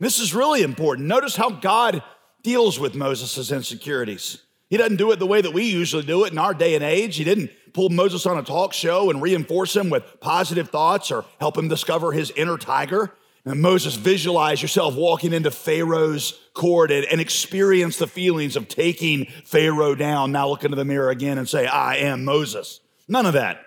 This 0.00 0.18
is 0.18 0.34
really 0.34 0.62
important. 0.62 1.06
Notice 1.06 1.36
how 1.36 1.50
God 1.50 2.02
deals 2.42 2.80
with 2.80 2.94
Moses' 2.94 3.52
insecurities. 3.52 4.38
He 4.70 4.78
doesn't 4.78 4.96
do 4.96 5.12
it 5.12 5.18
the 5.18 5.26
way 5.26 5.42
that 5.42 5.52
we 5.52 5.64
usually 5.64 6.02
do 6.02 6.24
it 6.24 6.32
in 6.32 6.38
our 6.38 6.54
day 6.54 6.74
and 6.74 6.82
age. 6.82 7.16
He 7.16 7.24
didn't 7.24 7.50
pull 7.74 7.90
Moses 7.90 8.24
on 8.24 8.38
a 8.38 8.42
talk 8.42 8.72
show 8.72 9.10
and 9.10 9.20
reinforce 9.20 9.76
him 9.76 9.90
with 9.90 10.20
positive 10.20 10.70
thoughts 10.70 11.10
or 11.10 11.26
help 11.38 11.58
him 11.58 11.68
discover 11.68 12.12
his 12.12 12.30
inner 12.30 12.56
tiger. 12.56 13.12
And 13.44 13.60
Moses, 13.60 13.94
visualize 13.96 14.62
yourself 14.62 14.94
walking 14.94 15.34
into 15.34 15.50
Pharaoh's 15.50 16.40
court 16.54 16.90
and, 16.90 17.04
and, 17.04 17.20
experience 17.20 17.98
the 17.98 18.06
feelings 18.06 18.56
of 18.56 18.68
taking 18.68 19.26
Pharaoh 19.44 19.94
down. 19.94 20.32
Now 20.32 20.48
look 20.48 20.64
into 20.64 20.76
the 20.76 20.84
mirror 20.86 21.10
again 21.10 21.36
and 21.36 21.46
say, 21.46 21.66
I 21.66 21.96
am 21.96 22.24
Moses. 22.24 22.80
None 23.06 23.26
of 23.26 23.34
that. 23.34 23.60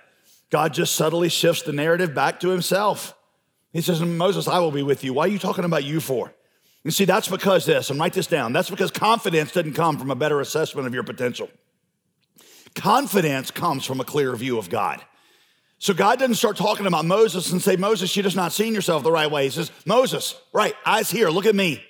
God 0.50 0.74
just 0.74 0.96
subtly 0.96 1.30
shifts 1.30 1.62
the 1.62 1.74
narrative 1.74 2.16
back 2.16 2.40
to 2.40 2.50
himself. 2.50 3.14
He 3.72 3.82
says, 3.82 4.02
Moses, 4.02 4.48
I 4.48 4.58
will 4.60 4.72
be 4.72 4.82
with 4.82 5.04
you. 5.04 5.14
Why 5.14 5.26
are 5.26 5.28
you 5.28 5.38
talking 5.38 5.66
about 5.66 5.84
you 5.84 6.00
for? 6.00 6.34
You 6.84 6.90
see, 6.90 7.06
that's 7.06 7.28
because 7.28 7.66
this, 7.66 7.92
and 7.92 8.00
write 8.00 8.14
this 8.14 8.28
down. 8.28 8.54
That's 8.54 8.70
because 8.70 8.90
confidence 8.90 9.52
doesn't 9.52 9.74
come 9.74 10.00
from 10.00 10.10
a 10.10 10.16
better 10.16 10.40
assessment 10.40 10.88
of 10.88 10.94
your 10.94 11.04
potential. 11.04 11.50
Confidence 12.78 13.50
comes 13.50 13.86
from 13.86 14.00
a 14.00 14.06
clear 14.06 14.36
view 14.36 14.60
of 14.60 14.70
God. 14.70 15.04
So 15.80 15.96
God 15.96 16.20
doesn't 16.20 16.36
start 16.36 16.58
talking 16.58 16.86
about 16.86 17.06
Moses 17.06 17.52
and 17.52 17.62
say, 17.62 17.76
Moses, 17.76 18.16
you're 18.16 18.24
just 18.24 18.36
not 18.36 18.54
seeing 18.54 18.74
yourself 18.74 19.04
the 19.04 19.12
right 19.12 19.30
way. 19.30 19.46
He 19.46 19.50
says, 19.50 19.72
Moses, 19.86 20.40
right, 20.54 20.76
eyes 20.86 21.10
here, 21.10 21.30
look 21.30 21.48
at 21.48 21.56
me. 21.56 21.84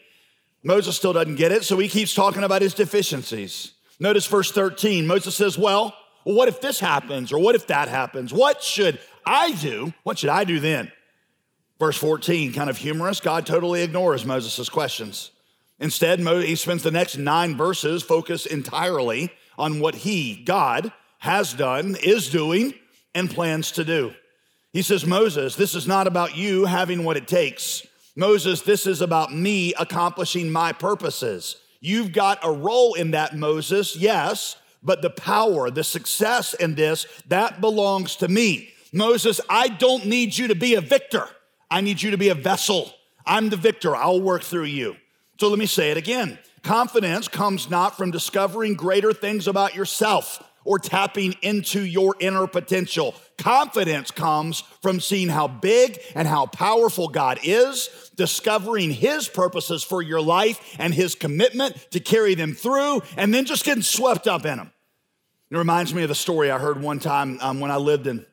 Moses 0.63 0.95
still 0.95 1.11
doesn't 1.11 1.35
get 1.35 1.51
it, 1.51 1.65
so 1.65 1.77
he 1.77 1.89
keeps 1.89 2.13
talking 2.13 2.43
about 2.43 2.61
his 2.61 2.73
deficiencies. 2.73 3.73
Notice 3.99 4.25
verse 4.27 4.51
13. 4.51 5.05
Moses 5.05 5.35
says, 5.35 5.57
Well, 5.57 5.93
what 6.23 6.47
if 6.47 6.61
this 6.61 6.79
happens? 6.79 7.31
Or 7.31 7.39
what 7.39 7.55
if 7.55 7.67
that 7.67 7.89
happens? 7.89 8.33
What 8.33 8.63
should 8.63 8.99
I 9.25 9.51
do? 9.53 9.93
What 10.03 10.17
should 10.17 10.29
I 10.29 10.45
do 10.45 10.59
then? 10.59 10.91
Verse 11.79 11.97
14, 11.97 12.53
kind 12.53 12.69
of 12.69 12.77
humorous. 12.77 13.19
God 13.19 13.45
totally 13.45 13.83
ignores 13.83 14.25
Moses' 14.25 14.69
questions. 14.69 15.31
Instead, 15.79 16.19
he 16.19 16.55
spends 16.55 16.81
the 16.81 16.91
next 16.91 17.17
nine 17.17 17.55
verses 17.55 18.03
focused 18.03 18.47
entirely 18.47 19.31
on 19.57 19.79
what 19.79 19.95
he, 19.95 20.43
God, 20.43 20.91
has 21.19 21.53
done, 21.53 21.95
is 22.01 22.29
doing, 22.29 22.73
and 23.15 23.29
plans 23.29 23.71
to 23.71 23.83
do. 23.83 24.13
He 24.73 24.81
says, 24.81 25.05
Moses, 25.05 25.55
this 25.55 25.73
is 25.73 25.87
not 25.87 26.07
about 26.07 26.35
you 26.35 26.65
having 26.65 27.03
what 27.03 27.17
it 27.17 27.27
takes. 27.27 27.85
Moses, 28.15 28.61
this 28.61 28.85
is 28.85 29.01
about 29.01 29.33
me 29.33 29.73
accomplishing 29.73 30.51
my 30.51 30.71
purposes. 30.73 31.55
You've 31.79 32.11
got 32.11 32.39
a 32.43 32.51
role 32.51 32.93
in 32.93 33.11
that, 33.11 33.35
Moses, 33.35 33.95
yes, 33.95 34.55
but 34.83 35.01
the 35.01 35.09
power, 35.09 35.69
the 35.69 35.83
success 35.83 36.53
in 36.53 36.75
this, 36.75 37.05
that 37.27 37.61
belongs 37.61 38.15
to 38.17 38.27
me. 38.27 38.69
Moses, 38.93 39.41
I 39.49 39.67
don't 39.67 40.05
need 40.05 40.37
you 40.37 40.47
to 40.47 40.55
be 40.55 40.75
a 40.75 40.81
victor. 40.81 41.27
I 41.69 41.81
need 41.81 42.01
you 42.01 42.11
to 42.11 42.17
be 42.17 42.29
a 42.29 42.35
vessel. 42.35 42.93
I'm 43.25 43.49
the 43.49 43.57
victor. 43.57 43.95
I'll 43.95 44.21
work 44.21 44.43
through 44.43 44.65
you. 44.65 44.95
So 45.39 45.49
let 45.49 45.59
me 45.59 45.65
say 45.65 45.91
it 45.91 45.97
again. 45.97 46.39
Confidence 46.67 47.29
comes 47.29 47.69
not 47.69 47.95
from 47.95 48.11
discovering 48.11 48.73
greater 48.73 49.13
things 49.13 49.47
about 49.47 49.73
yourself 49.73 50.43
or 50.65 50.77
tapping 50.77 51.33
into 51.41 51.79
your 51.79 52.13
inner 52.19 52.45
potential. 52.45 53.15
Confidence 53.37 54.11
comes 54.11 54.59
from 54.81 54.99
seeing 54.99 55.29
how 55.29 55.47
big 55.47 55.97
and 56.13 56.27
how 56.27 56.45
powerful 56.45 57.07
God 57.07 57.39
is, 57.41 58.11
discovering 58.17 58.91
His 58.91 59.29
purposes 59.29 59.81
for 59.81 60.01
your 60.01 60.19
life 60.19 60.75
and 60.77 60.93
His 60.93 61.15
commitment 61.15 61.77
to 61.91 62.01
carry 62.01 62.35
them 62.35 62.53
through, 62.53 63.01
and 63.15 63.33
then 63.33 63.45
just 63.45 63.63
getting 63.63 63.81
swept 63.81 64.27
up 64.27 64.45
in 64.45 64.57
them. 64.57 64.73
It 65.49 65.57
reminds 65.57 65.93
me 65.93 66.03
of 66.03 66.09
the 66.09 66.15
story 66.15 66.51
I 66.51 66.59
heard 66.59 66.81
one 66.81 66.99
time 66.99 67.37
um, 67.39 67.61
when 67.61 67.71
I 67.71 67.77
lived 67.77 68.07
in 68.07 68.25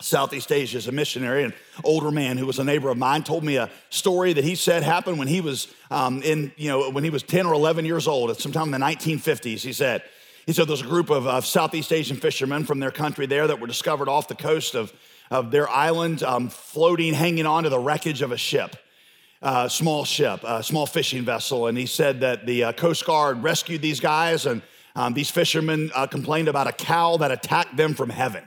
Southeast 0.00 0.52
Asia 0.52 0.76
as 0.76 0.88
a 0.88 0.92
missionary. 0.92 1.44
An 1.44 1.54
older 1.82 2.10
man 2.10 2.36
who 2.36 2.46
was 2.46 2.58
a 2.58 2.64
neighbor 2.64 2.90
of 2.90 2.98
mine 2.98 3.22
told 3.22 3.42
me 3.42 3.56
a 3.56 3.70
story 3.88 4.34
that 4.34 4.44
he 4.44 4.54
said 4.54 4.82
happened 4.82 5.18
when 5.18 5.28
he 5.28 5.40
was 5.40 5.68
um, 5.90 6.22
in, 6.22 6.52
you 6.56 6.68
know, 6.68 6.90
when 6.90 7.02
he 7.02 7.10
was 7.10 7.22
10 7.22 7.46
or 7.46 7.54
11 7.54 7.84
years 7.84 8.06
old, 8.06 8.30
at 8.30 8.36
sometime 8.36 8.74
in 8.74 8.78
the 8.78 8.86
1950s. 8.86 9.60
He 9.60 9.72
said, 9.72 10.02
he 10.44 10.52
said 10.52 10.68
there's 10.68 10.82
a 10.82 10.86
group 10.86 11.10
of, 11.10 11.26
of 11.26 11.46
Southeast 11.46 11.92
Asian 11.92 12.16
fishermen 12.16 12.64
from 12.64 12.78
their 12.78 12.90
country 12.90 13.26
there 13.26 13.46
that 13.46 13.58
were 13.58 13.66
discovered 13.66 14.08
off 14.08 14.28
the 14.28 14.34
coast 14.34 14.74
of, 14.74 14.92
of 15.30 15.50
their 15.50 15.68
island, 15.68 16.22
um, 16.22 16.50
floating, 16.50 17.14
hanging 17.14 17.46
on 17.46 17.64
to 17.64 17.70
the 17.70 17.78
wreckage 17.78 18.22
of 18.22 18.32
a 18.32 18.36
ship. 18.36 18.76
Uh, 19.42 19.68
small 19.68 20.04
ship, 20.04 20.40
a 20.44 20.62
small 20.62 20.86
fishing 20.86 21.24
vessel. 21.24 21.66
And 21.66 21.76
he 21.76 21.86
said 21.86 22.20
that 22.20 22.46
the 22.46 22.64
uh, 22.64 22.72
Coast 22.72 23.04
Guard 23.04 23.42
rescued 23.42 23.82
these 23.82 24.00
guys, 24.00 24.46
and 24.46 24.62
um, 24.94 25.14
these 25.14 25.30
fishermen 25.30 25.90
uh, 25.94 26.06
complained 26.06 26.48
about 26.48 26.66
a 26.66 26.72
cow 26.72 27.18
that 27.18 27.30
attacked 27.30 27.76
them 27.76 27.94
from 27.94 28.08
heaven. 28.08 28.42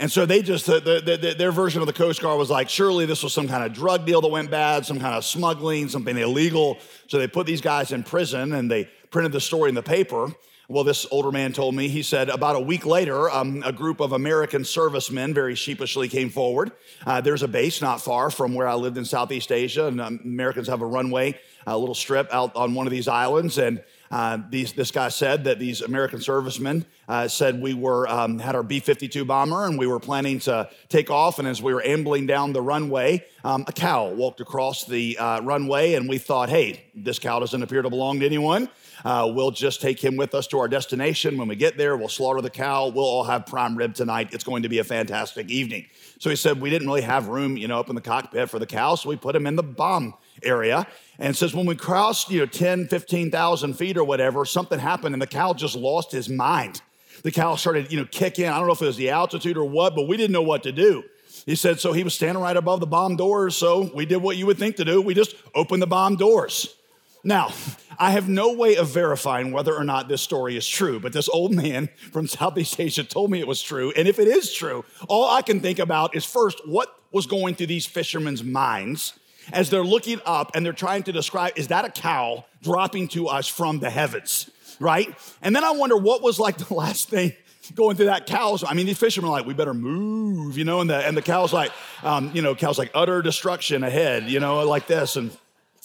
And 0.00 0.10
so 0.10 0.24
they 0.24 0.40
just, 0.40 0.64
the, 0.64 0.80
the, 0.80 1.18
the, 1.18 1.34
their 1.34 1.52
version 1.52 1.82
of 1.82 1.86
the 1.86 1.92
Coast 1.92 2.22
Guard 2.22 2.38
was 2.38 2.48
like, 2.48 2.70
surely 2.70 3.04
this 3.04 3.22
was 3.22 3.34
some 3.34 3.46
kind 3.46 3.62
of 3.62 3.74
drug 3.74 4.06
deal 4.06 4.22
that 4.22 4.28
went 4.28 4.50
bad, 4.50 4.86
some 4.86 4.98
kind 4.98 5.14
of 5.14 5.26
smuggling, 5.26 5.90
something 5.90 6.16
illegal. 6.16 6.78
So 7.08 7.18
they 7.18 7.26
put 7.28 7.46
these 7.46 7.60
guys 7.60 7.92
in 7.92 8.02
prison 8.02 8.54
and 8.54 8.70
they 8.70 8.88
printed 9.10 9.32
the 9.32 9.42
story 9.42 9.68
in 9.68 9.74
the 9.74 9.82
paper. 9.82 10.32
Well, 10.70 10.84
this 10.84 11.06
older 11.10 11.30
man 11.30 11.52
told 11.52 11.74
me, 11.74 11.88
he 11.88 12.02
said, 12.02 12.30
about 12.30 12.56
a 12.56 12.60
week 12.60 12.86
later, 12.86 13.28
um, 13.28 13.62
a 13.62 13.72
group 13.72 14.00
of 14.00 14.12
American 14.12 14.64
servicemen 14.64 15.34
very 15.34 15.54
sheepishly 15.54 16.08
came 16.08 16.30
forward. 16.30 16.72
Uh, 17.04 17.20
there's 17.20 17.42
a 17.42 17.48
base 17.48 17.82
not 17.82 18.00
far 18.00 18.30
from 18.30 18.54
where 18.54 18.68
I 18.68 18.76
lived 18.76 18.96
in 18.96 19.04
Southeast 19.04 19.52
Asia, 19.52 19.86
and 19.86 20.00
um, 20.00 20.20
Americans 20.24 20.68
have 20.68 20.80
a 20.80 20.86
runway, 20.86 21.38
a 21.66 21.76
little 21.76 21.94
strip 21.94 22.32
out 22.32 22.56
on 22.56 22.72
one 22.72 22.86
of 22.86 22.90
these 22.90 23.08
islands. 23.08 23.58
And 23.58 23.82
uh, 24.10 24.38
these, 24.50 24.72
this 24.72 24.90
guy 24.90 25.08
said 25.08 25.44
that 25.44 25.60
these 25.60 25.82
American 25.82 26.20
servicemen 26.20 26.84
uh, 27.08 27.28
said 27.28 27.60
we 27.60 27.74
were 27.74 28.08
um, 28.08 28.40
had 28.40 28.56
our 28.56 28.64
B-52 28.64 29.24
bomber 29.24 29.66
and 29.66 29.78
we 29.78 29.86
were 29.86 30.00
planning 30.00 30.40
to 30.40 30.68
take 30.88 31.10
off. 31.10 31.38
And 31.38 31.46
as 31.46 31.62
we 31.62 31.72
were 31.72 31.82
ambling 31.84 32.26
down 32.26 32.52
the 32.52 32.60
runway, 32.60 33.24
um, 33.44 33.64
a 33.68 33.72
cow 33.72 34.10
walked 34.10 34.40
across 34.40 34.84
the 34.84 35.16
uh, 35.16 35.40
runway, 35.42 35.94
and 35.94 36.08
we 36.08 36.18
thought, 36.18 36.48
hey, 36.48 36.84
this 36.94 37.18
cow 37.18 37.38
doesn't 37.38 37.62
appear 37.62 37.82
to 37.82 37.90
belong 37.90 38.20
to 38.20 38.26
anyone. 38.26 38.68
Uh, 39.04 39.30
we'll 39.32 39.52
just 39.52 39.80
take 39.80 40.02
him 40.02 40.16
with 40.16 40.34
us 40.34 40.46
to 40.48 40.58
our 40.58 40.68
destination. 40.68 41.38
When 41.38 41.48
we 41.48 41.56
get 41.56 41.78
there, 41.78 41.96
we'll 41.96 42.08
slaughter 42.08 42.42
the 42.42 42.50
cow. 42.50 42.88
We'll 42.88 43.04
all 43.04 43.24
have 43.24 43.46
prime 43.46 43.76
rib 43.76 43.94
tonight. 43.94 44.30
It's 44.32 44.44
going 44.44 44.64
to 44.64 44.68
be 44.68 44.78
a 44.78 44.84
fantastic 44.84 45.48
evening. 45.48 45.86
So 46.18 46.28
he 46.28 46.36
said, 46.36 46.60
we 46.60 46.68
didn't 46.68 46.88
really 46.88 47.00
have 47.00 47.28
room, 47.28 47.56
you 47.56 47.68
know, 47.68 47.80
up 47.80 47.88
in 47.88 47.94
the 47.94 48.02
cockpit 48.02 48.50
for 48.50 48.58
the 48.58 48.66
cow, 48.66 48.96
so 48.96 49.08
we 49.08 49.16
put 49.16 49.34
him 49.34 49.46
in 49.46 49.56
the 49.56 49.62
bomb 49.62 50.14
area. 50.42 50.86
And 51.18 51.36
says, 51.36 51.54
when 51.54 51.66
we 51.66 51.74
crossed, 51.74 52.30
you 52.30 52.40
know, 52.40 52.46
10, 52.46 52.88
15,000 52.88 53.74
feet 53.74 53.96
or 53.96 54.04
whatever, 54.04 54.44
something 54.44 54.78
happened 54.78 55.14
and 55.14 55.20
the 55.20 55.26
cow 55.26 55.52
just 55.52 55.76
lost 55.76 56.12
his 56.12 56.28
mind. 56.28 56.80
The 57.22 57.30
cow 57.30 57.56
started, 57.56 57.92
you 57.92 57.98
know, 57.98 58.06
kicking. 58.06 58.46
I 58.46 58.56
don't 58.56 58.66
know 58.66 58.72
if 58.72 58.80
it 58.80 58.86
was 58.86 58.96
the 58.96 59.10
altitude 59.10 59.56
or 59.56 59.64
what, 59.64 59.94
but 59.94 60.08
we 60.08 60.16
didn't 60.16 60.32
know 60.32 60.42
what 60.42 60.62
to 60.62 60.72
do. 60.72 61.04
He 61.46 61.54
said, 61.54 61.80
so 61.80 61.92
he 61.92 62.04
was 62.04 62.14
standing 62.14 62.42
right 62.42 62.56
above 62.56 62.80
the 62.80 62.86
bomb 62.86 63.16
doors. 63.16 63.56
So 63.56 63.90
we 63.94 64.06
did 64.06 64.18
what 64.18 64.36
you 64.36 64.46
would 64.46 64.58
think 64.58 64.76
to 64.76 64.84
do. 64.84 65.02
We 65.02 65.14
just 65.14 65.36
opened 65.54 65.82
the 65.82 65.86
bomb 65.86 66.16
doors. 66.16 66.74
Now, 67.22 67.52
I 67.98 68.12
have 68.12 68.28
no 68.28 68.54
way 68.54 68.76
of 68.76 68.88
verifying 68.88 69.52
whether 69.52 69.74
or 69.74 69.84
not 69.84 70.08
this 70.08 70.22
story 70.22 70.56
is 70.56 70.66
true, 70.66 70.98
but 70.98 71.12
this 71.12 71.28
old 71.28 71.52
man 71.52 71.90
from 72.12 72.26
Southeast 72.26 72.80
Asia 72.80 73.04
told 73.04 73.30
me 73.30 73.40
it 73.40 73.46
was 73.46 73.60
true. 73.60 73.92
And 73.94 74.08
if 74.08 74.18
it 74.18 74.26
is 74.26 74.54
true, 74.54 74.86
all 75.06 75.30
I 75.30 75.42
can 75.42 75.60
think 75.60 75.78
about 75.78 76.16
is 76.16 76.24
first, 76.24 76.66
what 76.66 76.94
was 77.12 77.26
going 77.26 77.56
through 77.56 77.66
these 77.66 77.84
fishermen's 77.84 78.42
minds 78.42 79.12
as 79.52 79.70
they're 79.70 79.84
looking 79.84 80.20
up 80.24 80.52
and 80.54 80.64
they're 80.64 80.72
trying 80.72 81.02
to 81.04 81.12
describe, 81.12 81.52
is 81.56 81.68
that 81.68 81.84
a 81.84 81.90
cow 81.90 82.44
dropping 82.62 83.08
to 83.08 83.28
us 83.28 83.48
from 83.48 83.80
the 83.80 83.90
heavens, 83.90 84.50
right? 84.78 85.14
And 85.42 85.54
then 85.54 85.64
I 85.64 85.72
wonder 85.72 85.96
what 85.96 86.22
was 86.22 86.38
like 86.38 86.56
the 86.68 86.74
last 86.74 87.08
thing 87.08 87.32
going 87.74 87.96
through 87.96 88.06
that 88.06 88.26
cow's. 88.26 88.64
I 88.64 88.74
mean, 88.74 88.86
these 88.86 88.98
fishermen 88.98 89.28
are 89.28 89.32
like, 89.32 89.46
we 89.46 89.54
better 89.54 89.74
move, 89.74 90.58
you 90.58 90.64
know, 90.64 90.80
and 90.80 90.90
the 90.90 90.96
and 90.96 91.16
the 91.16 91.22
cow's 91.22 91.52
like, 91.52 91.70
um, 92.02 92.32
you 92.34 92.42
know, 92.42 92.54
cow's 92.54 92.78
like 92.78 92.90
utter 92.94 93.22
destruction 93.22 93.84
ahead, 93.84 94.24
you 94.24 94.40
know, 94.40 94.66
like 94.66 94.86
this. 94.86 95.16
And 95.16 95.30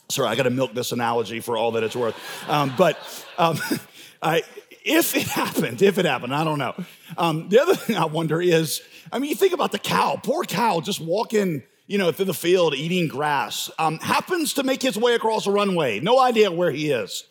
Sorry, 0.09 0.29
I 0.29 0.35
got 0.35 0.43
to 0.43 0.51
milk 0.51 0.73
this 0.73 0.91
analogy 0.91 1.39
for 1.39 1.57
all 1.57 1.71
that 1.71 1.83
it's 1.83 1.95
worth. 1.95 2.15
Um, 2.47 2.73
but 2.77 2.97
um, 3.37 3.59
I, 4.21 4.43
if 4.83 5.15
it 5.15 5.23
happened, 5.23 5.81
if 5.81 5.97
it 5.97 6.05
happened, 6.05 6.33
I 6.33 6.43
don't 6.43 6.59
know. 6.59 6.75
Um, 7.17 7.49
the 7.49 7.61
other 7.61 7.75
thing 7.75 7.97
I 7.97 8.05
wonder 8.05 8.39
is, 8.39 8.81
I 9.11 9.17
mean, 9.17 9.29
you 9.29 9.35
think 9.35 9.53
about 9.53 9.71
the 9.71 9.79
cow, 9.79 10.19
poor 10.21 10.43
cow, 10.43 10.79
just 10.79 11.01
walking, 11.01 11.63
you 11.87 11.97
know, 11.97 12.11
through 12.11 12.25
the 12.25 12.33
field 12.33 12.73
eating 12.73 13.07
grass, 13.07 13.69
um, 13.77 13.99
happens 13.99 14.53
to 14.53 14.63
make 14.63 14.81
his 14.81 14.97
way 14.97 15.13
across 15.13 15.45
a 15.45 15.51
runway, 15.51 15.99
no 15.99 16.19
idea 16.19 16.51
where 16.51 16.71
he 16.71 16.91
is. 16.91 17.25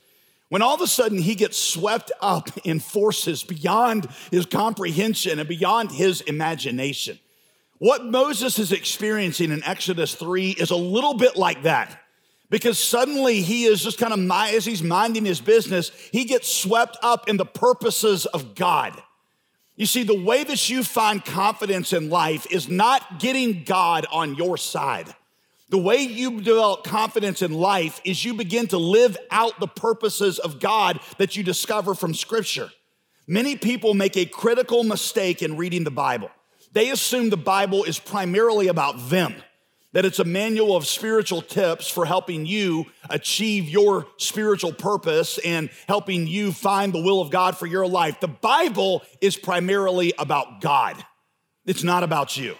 When 0.49 0.63
all 0.63 0.75
of 0.75 0.81
a 0.81 0.87
sudden 0.87 1.19
he 1.19 1.35
gets 1.35 1.59
swept 1.59 2.13
up 2.21 2.49
in 2.65 2.79
forces 2.79 3.43
beyond 3.43 4.09
his 4.31 4.47
comprehension 4.47 5.39
and 5.39 5.49
beyond 5.49 5.91
his 5.91 6.21
imagination. 6.21 7.19
What 7.79 8.05
Moses 8.05 8.59
is 8.59 8.71
experiencing 8.71 9.51
in 9.51 9.65
Exodus 9.65 10.15
3 10.15 10.51
is 10.51 10.71
a 10.71 10.77
little 10.77 11.15
bit 11.15 11.37
like 11.37 11.65
that 11.65 12.01
because 12.51 12.79
suddenly 12.79 13.43
he 13.43 13.65
is 13.65 13.83
just 13.83 13.99
kind 13.99 14.13
of, 14.13 14.31
as 14.55 14.65
he's 14.65 14.83
minding 14.83 15.25
his 15.25 15.41
business, 15.41 15.91
he 16.13 16.25
gets 16.25 16.49
swept 16.49 16.97
up 17.03 17.29
in 17.29 17.37
the 17.37 17.45
purposes 17.45 18.27
of 18.27 18.55
God. 18.55 19.03
You 19.77 19.87
see, 19.87 20.05
the 20.05 20.21
way 20.21 20.45
that 20.45 20.69
you 20.71 20.85
find 20.85 21.25
confidence 21.25 21.93
in 21.93 22.09
life 22.09 22.47
is 22.51 22.69
not 22.69 23.19
getting 23.19 23.65
God 23.65 24.07
on 24.13 24.37
your 24.37 24.57
side. 24.57 25.13
The 25.71 25.79
way 25.79 25.97
you 25.97 26.41
develop 26.41 26.85
confidence 26.85 27.43
in 27.43 27.53
life 27.53 28.01
is 28.05 28.25
you 28.25 28.35
begin 28.35 28.69
to 28.69 28.79
live 28.79 29.17
out 29.31 29.59
the 29.59 29.67
purposes 29.67 30.39
of 30.39 30.61
God 30.61 31.01
that 31.19 31.37
you 31.37 31.43
discover 31.43 31.95
from 31.95 32.15
Scripture. 32.15 32.71
Many 33.27 33.57
people 33.57 33.95
make 33.95 34.17
a 34.17 34.27
critical 34.27 34.85
mistake 34.85 35.43
in 35.43 35.57
reading 35.57 35.83
the 35.83 35.91
Bible. 35.91 36.31
They 36.73 36.91
assume 36.91 37.31
the 37.31 37.37
Bible 37.37 37.83
is 37.85 37.99
primarily 37.99 38.69
about 38.69 39.09
them 39.09 39.35
that 39.95 40.05
it's 40.05 40.19
a 40.19 40.25
manual 40.25 40.77
of 40.77 40.87
spiritual 40.87 41.41
tips 41.41 41.89
for 41.89 42.05
helping 42.05 42.45
you 42.45 42.85
achieve 43.09 43.69
your 43.69 44.07
spiritual 44.17 44.73
purpose 44.73 45.39
and 45.39 45.71
helping 45.87 46.27
you 46.27 46.53
find 46.53 46.93
the 46.93 47.01
will 47.01 47.21
of 47.21 47.31
God 47.31 47.57
for 47.57 47.67
your 47.67 47.87
life. 47.87 48.19
The 48.21 48.29
Bible 48.29 49.03
is 49.21 49.37
primarily 49.37 50.13
about 50.19 50.61
God, 50.61 51.03
it's 51.65 51.85
not 51.85 52.03
about 52.03 52.37
you. 52.37 52.57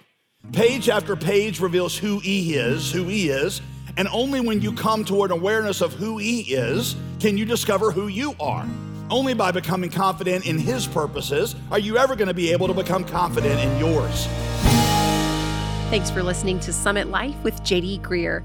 Page 0.53 0.89
after 0.89 1.17
page 1.17 1.59
reveals 1.59 1.97
who 1.97 2.19
He 2.21 2.55
is, 2.55 2.93
who 2.93 3.05
He 3.05 3.29
is, 3.31 3.61
and 3.97 4.07
only 4.09 4.41
when 4.41 4.61
you 4.61 4.73
come 4.73 5.05
to 5.07 5.25
an 5.25 5.31
awareness 5.31 5.81
of 5.81 5.93
who 5.95 6.19
He 6.19 6.43
is 6.43 6.95
can 7.19 7.37
you 7.37 7.45
discover 7.45 7.91
who 7.91 8.09
you 8.09 8.35
are. 8.39 8.67
Only 9.11 9.35
by 9.35 9.51
becoming 9.51 9.91
confident 9.91 10.47
in 10.47 10.59
His 10.59 10.87
purposes 10.87 11.57
are 11.71 11.79
you 11.79 11.97
ever 11.97 12.15
going 12.15 12.29
to 12.29 12.35
be 12.35 12.53
able 12.53 12.69
to 12.69 12.75
become 12.75 13.05
confident 13.05 13.59
in 13.59 13.79
yours. 13.79 14.29
Thanks 15.91 16.11
for 16.11 16.23
listening 16.23 16.59
to 16.61 16.73
Summit 16.73 17.09
Life 17.09 17.37
with 17.45 17.63
JD 17.63 18.01
Greear. 18.01 18.43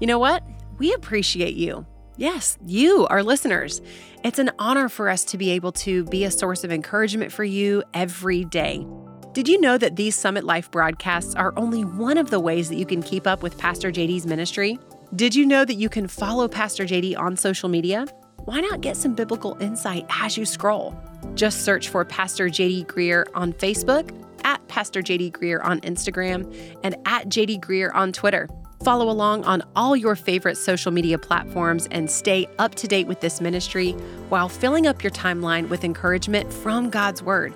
You 0.00 0.06
know 0.06 0.18
what? 0.18 0.42
We 0.78 0.92
appreciate 0.94 1.54
you. 1.54 1.86
Yes, 2.16 2.58
you, 2.66 3.06
our 3.08 3.22
listeners. 3.22 3.80
It's 4.24 4.40
an 4.40 4.50
honor 4.58 4.88
for 4.88 5.08
us 5.08 5.24
to 5.26 5.38
be 5.38 5.50
able 5.50 5.72
to 5.72 6.04
be 6.04 6.24
a 6.24 6.30
source 6.30 6.64
of 6.64 6.72
encouragement 6.72 7.30
for 7.30 7.44
you 7.44 7.84
every 7.94 8.44
day. 8.46 8.84
Did 9.32 9.48
you 9.48 9.60
know 9.60 9.78
that 9.78 9.96
these 9.96 10.16
Summit 10.16 10.44
Life 10.44 10.70
broadcasts 10.70 11.34
are 11.36 11.52
only 11.56 11.84
one 11.84 12.18
of 12.18 12.30
the 12.30 12.40
ways 12.40 12.68
that 12.68 12.76
you 12.76 12.86
can 12.86 13.02
keep 13.02 13.26
up 13.26 13.42
with 13.42 13.56
Pastor 13.58 13.92
JD's 13.92 14.26
ministry? 14.26 14.78
Did 15.14 15.34
you 15.34 15.46
know 15.46 15.64
that 15.64 15.74
you 15.74 15.88
can 15.88 16.08
follow 16.08 16.48
Pastor 16.48 16.84
JD 16.84 17.16
on 17.16 17.36
social 17.36 17.68
media? 17.68 18.06
Why 18.44 18.60
not 18.60 18.80
get 18.80 18.96
some 18.96 19.14
biblical 19.14 19.56
insight 19.60 20.04
as 20.10 20.36
you 20.36 20.44
scroll? 20.44 20.98
Just 21.34 21.64
search 21.64 21.90
for 21.90 22.04
Pastor 22.04 22.48
JD 22.48 22.86
Greear 22.86 23.26
on 23.34 23.52
Facebook 23.52 24.10
at 24.44 24.66
Pastor 24.68 25.02
JD 25.02 25.32
Greear 25.32 25.64
on 25.64 25.80
Instagram 25.80 26.54
and 26.82 26.96
at 27.06 27.28
JD 27.28 27.60
Greear 27.60 27.94
on 27.94 28.12
Twitter. 28.12 28.48
Follow 28.84 29.08
along 29.08 29.44
on 29.44 29.62
all 29.76 29.96
your 29.96 30.16
favorite 30.16 30.56
social 30.56 30.90
media 30.90 31.18
platforms 31.18 31.86
and 31.92 32.10
stay 32.10 32.48
up 32.58 32.74
to 32.74 32.88
date 32.88 33.06
with 33.06 33.20
this 33.20 33.40
ministry 33.40 33.92
while 34.28 34.48
filling 34.48 34.86
up 34.86 35.04
your 35.04 35.12
timeline 35.12 35.68
with 35.68 35.84
encouragement 35.84 36.52
from 36.52 36.90
God's 36.90 37.22
Word. 37.22 37.54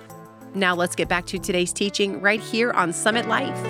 Now 0.53 0.73
let's 0.73 0.95
get 0.95 1.09
back 1.09 1.25
to 1.27 1.37
today's 1.37 1.73
teaching 1.73 2.21
right 2.21 2.39
here 2.39 2.71
on 2.71 2.93
Summit 2.93 3.27
Life. 3.27 3.61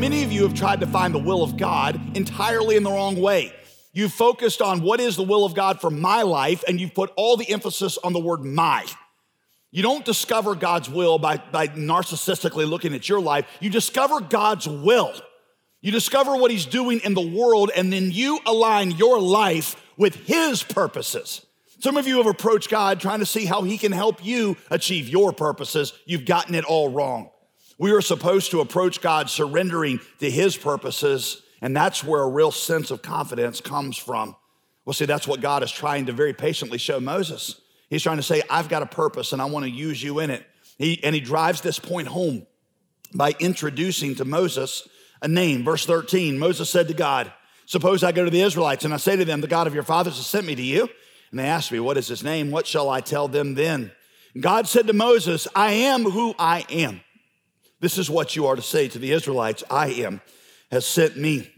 Many 0.00 0.24
of 0.24 0.32
you 0.32 0.42
have 0.42 0.54
tried 0.54 0.80
to 0.80 0.86
find 0.86 1.14
the 1.14 1.18
will 1.18 1.42
of 1.42 1.56
God 1.56 2.16
entirely 2.16 2.76
in 2.76 2.82
the 2.82 2.90
wrong 2.90 3.20
way. 3.20 3.52
You've 3.92 4.12
focused 4.12 4.60
on 4.60 4.82
what 4.82 5.00
is 5.00 5.16
the 5.16 5.22
will 5.22 5.44
of 5.44 5.54
God 5.54 5.80
for 5.80 5.90
my 5.90 6.22
life, 6.22 6.62
and 6.68 6.80
you've 6.80 6.94
put 6.94 7.10
all 7.16 7.36
the 7.36 7.50
emphasis 7.50 7.98
on 7.98 8.12
the 8.12 8.20
word 8.20 8.44
my. 8.44 8.86
You 9.70 9.82
don't 9.82 10.04
discover 10.04 10.54
God's 10.54 10.88
will 10.88 11.18
by, 11.18 11.36
by 11.36 11.68
narcissistically 11.68 12.68
looking 12.68 12.94
at 12.94 13.08
your 13.08 13.20
life. 13.20 13.46
You 13.60 13.68
discover 13.68 14.20
God's 14.20 14.66
will. 14.66 15.12
You 15.80 15.92
discover 15.92 16.36
what 16.36 16.50
He's 16.50 16.66
doing 16.66 17.00
in 17.04 17.14
the 17.14 17.20
world, 17.20 17.70
and 17.76 17.92
then 17.92 18.10
you 18.10 18.40
align 18.46 18.92
your 18.92 19.20
life 19.20 19.76
with 19.96 20.14
His 20.26 20.62
purposes. 20.62 21.44
Some 21.80 21.96
of 21.96 22.08
you 22.08 22.16
have 22.16 22.26
approached 22.26 22.70
God 22.70 22.98
trying 22.98 23.20
to 23.20 23.26
see 23.26 23.44
how 23.44 23.62
He 23.62 23.78
can 23.78 23.92
help 23.92 24.24
you 24.24 24.56
achieve 24.70 25.08
your 25.08 25.32
purposes. 25.32 25.92
You've 26.06 26.24
gotten 26.24 26.54
it 26.54 26.64
all 26.64 26.88
wrong. 26.88 27.30
We 27.78 27.92
are 27.92 28.00
supposed 28.00 28.50
to 28.50 28.60
approach 28.60 29.00
God 29.00 29.30
surrendering 29.30 30.00
to 30.18 30.30
His 30.30 30.56
purposes, 30.56 31.42
and 31.60 31.76
that's 31.76 32.02
where 32.02 32.22
a 32.22 32.28
real 32.28 32.50
sense 32.50 32.90
of 32.90 33.02
confidence 33.02 33.60
comes 33.60 33.96
from. 33.96 34.34
Well, 34.84 34.94
see, 34.94 35.04
that's 35.04 35.28
what 35.28 35.40
God 35.40 35.62
is 35.62 35.70
trying 35.70 36.06
to 36.06 36.12
very 36.12 36.32
patiently 36.32 36.78
show 36.78 36.98
Moses. 36.98 37.60
He's 37.88 38.02
trying 38.02 38.18
to 38.18 38.22
say, 38.22 38.42
I've 38.50 38.68
got 38.68 38.82
a 38.82 38.86
purpose 38.86 39.32
and 39.32 39.40
I 39.40 39.46
want 39.46 39.64
to 39.64 39.70
use 39.70 40.02
you 40.02 40.18
in 40.18 40.30
it. 40.30 40.44
He, 40.76 41.02
and 41.02 41.14
he 41.14 41.20
drives 41.20 41.60
this 41.60 41.78
point 41.78 42.08
home 42.08 42.46
by 43.14 43.34
introducing 43.40 44.14
to 44.16 44.24
Moses 44.24 44.86
a 45.22 45.28
name. 45.28 45.64
Verse 45.64 45.86
13 45.86 46.38
Moses 46.38 46.70
said 46.70 46.88
to 46.88 46.94
God, 46.94 47.32
Suppose 47.66 48.02
I 48.02 48.12
go 48.12 48.24
to 48.24 48.30
the 48.30 48.40
Israelites 48.40 48.84
and 48.84 48.94
I 48.94 48.98
say 48.98 49.16
to 49.16 49.24
them, 49.24 49.40
The 49.40 49.46
God 49.46 49.66
of 49.66 49.74
your 49.74 49.82
fathers 49.82 50.16
has 50.16 50.26
sent 50.26 50.46
me 50.46 50.54
to 50.54 50.62
you. 50.62 50.88
And 51.30 51.38
they 51.38 51.46
ask 51.46 51.72
me, 51.72 51.80
What 51.80 51.96
is 51.96 52.08
his 52.08 52.22
name? 52.22 52.50
What 52.50 52.66
shall 52.66 52.88
I 52.88 53.00
tell 53.00 53.28
them 53.28 53.54
then? 53.54 53.92
God 54.38 54.68
said 54.68 54.86
to 54.86 54.92
Moses, 54.92 55.48
I 55.54 55.72
am 55.72 56.04
who 56.04 56.34
I 56.38 56.64
am. 56.70 57.00
This 57.80 57.98
is 57.98 58.10
what 58.10 58.36
you 58.36 58.46
are 58.46 58.56
to 58.56 58.62
say 58.62 58.88
to 58.88 58.98
the 58.98 59.12
Israelites 59.12 59.64
I 59.70 59.88
am, 59.88 60.20
has 60.70 60.86
sent 60.86 61.16
me 61.16 61.50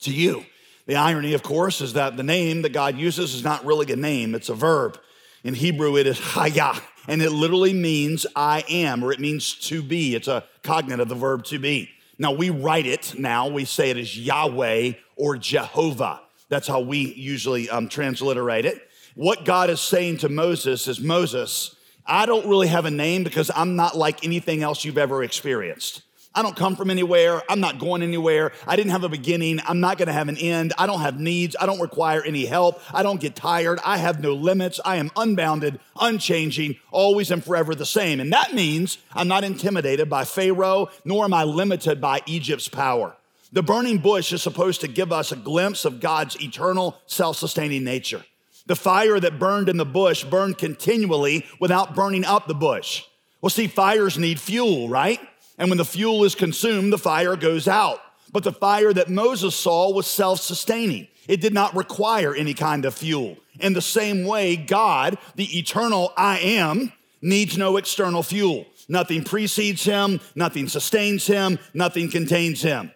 to 0.00 0.12
you. 0.12 0.44
The 0.86 0.96
irony, 0.96 1.34
of 1.34 1.42
course, 1.42 1.80
is 1.80 1.94
that 1.94 2.16
the 2.16 2.22
name 2.22 2.62
that 2.62 2.72
God 2.72 2.96
uses 2.96 3.34
is 3.34 3.42
not 3.42 3.64
really 3.64 3.92
a 3.92 3.96
name, 3.96 4.34
it's 4.34 4.48
a 4.48 4.54
verb. 4.54 4.98
In 5.44 5.54
Hebrew, 5.54 5.96
it 5.96 6.06
is 6.06 6.18
haya, 6.18 6.74
and 7.06 7.22
it 7.22 7.30
literally 7.30 7.72
means 7.72 8.26
I 8.34 8.64
am, 8.68 9.04
or 9.04 9.12
it 9.12 9.20
means 9.20 9.54
to 9.68 9.82
be. 9.82 10.14
It's 10.14 10.28
a 10.28 10.44
cognate 10.62 11.00
of 11.00 11.08
the 11.08 11.14
verb 11.14 11.44
to 11.46 11.58
be. 11.58 11.90
Now, 12.18 12.32
we 12.32 12.50
write 12.50 12.86
it 12.86 13.14
now, 13.18 13.48
we 13.48 13.64
say 13.64 13.90
it 13.90 13.96
as 13.96 14.18
Yahweh 14.18 14.92
or 15.16 15.36
Jehovah. 15.36 16.22
That's 16.48 16.66
how 16.66 16.80
we 16.80 17.12
usually 17.14 17.68
um, 17.68 17.88
transliterate 17.88 18.64
it. 18.64 18.88
What 19.14 19.44
God 19.44 19.70
is 19.70 19.80
saying 19.80 20.18
to 20.18 20.28
Moses 20.28 20.88
is 20.88 21.00
Moses, 21.00 21.76
I 22.06 22.26
don't 22.26 22.46
really 22.46 22.68
have 22.68 22.84
a 22.84 22.90
name 22.90 23.24
because 23.24 23.50
I'm 23.54 23.76
not 23.76 23.96
like 23.96 24.24
anything 24.24 24.62
else 24.62 24.84
you've 24.84 24.98
ever 24.98 25.22
experienced. 25.24 26.02
I 26.36 26.42
don't 26.42 26.54
come 26.54 26.76
from 26.76 26.90
anywhere. 26.90 27.42
I'm 27.48 27.60
not 27.60 27.78
going 27.78 28.02
anywhere. 28.02 28.52
I 28.66 28.76
didn't 28.76 28.92
have 28.92 29.04
a 29.04 29.08
beginning. 29.08 29.58
I'm 29.66 29.80
not 29.80 29.96
going 29.96 30.08
to 30.08 30.12
have 30.12 30.28
an 30.28 30.36
end. 30.36 30.74
I 30.76 30.86
don't 30.86 31.00
have 31.00 31.18
needs. 31.18 31.56
I 31.58 31.64
don't 31.64 31.80
require 31.80 32.22
any 32.22 32.44
help. 32.44 32.78
I 32.92 33.02
don't 33.02 33.18
get 33.18 33.34
tired. 33.34 33.80
I 33.82 33.96
have 33.96 34.20
no 34.20 34.34
limits. 34.34 34.78
I 34.84 34.96
am 34.96 35.10
unbounded, 35.16 35.80
unchanging, 35.98 36.76
always 36.90 37.30
and 37.30 37.42
forever 37.42 37.74
the 37.74 37.86
same. 37.86 38.20
And 38.20 38.34
that 38.34 38.52
means 38.52 38.98
I'm 39.14 39.28
not 39.28 39.44
intimidated 39.44 40.10
by 40.10 40.24
Pharaoh, 40.24 40.90
nor 41.06 41.24
am 41.24 41.32
I 41.32 41.44
limited 41.44 42.02
by 42.02 42.20
Egypt's 42.26 42.68
power. 42.68 43.16
The 43.50 43.62
burning 43.62 43.98
bush 43.98 44.30
is 44.34 44.42
supposed 44.42 44.82
to 44.82 44.88
give 44.88 45.12
us 45.12 45.32
a 45.32 45.36
glimpse 45.36 45.86
of 45.86 46.00
God's 46.00 46.38
eternal, 46.42 46.98
self 47.06 47.38
sustaining 47.38 47.82
nature. 47.84 48.22
The 48.66 48.76
fire 48.76 49.18
that 49.18 49.38
burned 49.38 49.70
in 49.70 49.78
the 49.78 49.86
bush 49.86 50.22
burned 50.22 50.58
continually 50.58 51.46
without 51.58 51.94
burning 51.94 52.26
up 52.26 52.46
the 52.46 52.54
bush. 52.54 53.04
Well, 53.40 53.50
see, 53.50 53.68
fires 53.68 54.18
need 54.18 54.40
fuel, 54.40 54.90
right? 54.90 55.20
And 55.58 55.68
when 55.68 55.78
the 55.78 55.84
fuel 55.84 56.24
is 56.24 56.34
consumed, 56.34 56.92
the 56.92 56.98
fire 56.98 57.36
goes 57.36 57.66
out. 57.66 58.00
But 58.32 58.44
the 58.44 58.52
fire 58.52 58.92
that 58.92 59.08
Moses 59.08 59.54
saw 59.54 59.90
was 59.92 60.06
self 60.06 60.40
sustaining, 60.40 61.08
it 61.28 61.40
did 61.40 61.54
not 61.54 61.74
require 61.74 62.34
any 62.34 62.54
kind 62.54 62.84
of 62.84 62.94
fuel. 62.94 63.36
In 63.60 63.72
the 63.72 63.82
same 63.82 64.24
way, 64.24 64.56
God, 64.56 65.18
the 65.34 65.58
eternal 65.58 66.12
I 66.16 66.38
am, 66.38 66.92
needs 67.22 67.56
no 67.56 67.76
external 67.76 68.22
fuel. 68.22 68.66
Nothing 68.88 69.24
precedes 69.24 69.84
him, 69.84 70.20
nothing 70.34 70.68
sustains 70.68 71.26
him, 71.26 71.58
nothing 71.74 72.10
contains 72.10 72.62
him. 72.62 72.92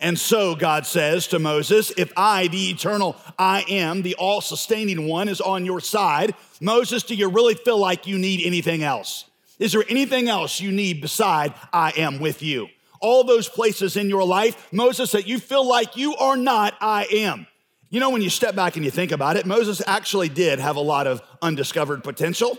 And 0.00 0.18
so 0.18 0.54
God 0.54 0.86
says 0.86 1.26
to 1.28 1.38
Moses, 1.38 1.92
If 1.96 2.12
I, 2.16 2.48
the 2.48 2.70
eternal 2.70 3.16
I 3.38 3.64
am, 3.68 4.02
the 4.02 4.14
all 4.14 4.40
sustaining 4.40 5.08
one, 5.08 5.28
is 5.28 5.40
on 5.40 5.64
your 5.64 5.80
side, 5.80 6.34
Moses, 6.60 7.02
do 7.02 7.14
you 7.14 7.28
really 7.28 7.54
feel 7.54 7.78
like 7.78 8.06
you 8.06 8.18
need 8.18 8.44
anything 8.44 8.82
else? 8.82 9.24
Is 9.58 9.72
there 9.72 9.84
anything 9.88 10.28
else 10.28 10.60
you 10.60 10.70
need 10.70 11.00
beside 11.00 11.54
I 11.72 11.92
am 11.96 12.20
with 12.20 12.42
you? 12.42 12.68
All 13.00 13.24
those 13.24 13.48
places 13.48 13.96
in 13.96 14.08
your 14.08 14.24
life, 14.24 14.68
Moses, 14.72 15.12
that 15.12 15.26
you 15.26 15.38
feel 15.38 15.66
like 15.66 15.96
you 15.96 16.16
are 16.16 16.36
not 16.36 16.74
I 16.80 17.06
am. 17.12 17.46
You 17.90 18.00
know, 18.00 18.10
when 18.10 18.22
you 18.22 18.30
step 18.30 18.54
back 18.54 18.76
and 18.76 18.84
you 18.84 18.90
think 18.90 19.12
about 19.12 19.36
it, 19.36 19.46
Moses 19.46 19.80
actually 19.86 20.28
did 20.28 20.58
have 20.58 20.76
a 20.76 20.80
lot 20.80 21.06
of 21.06 21.22
undiscovered 21.40 22.04
potential. 22.04 22.58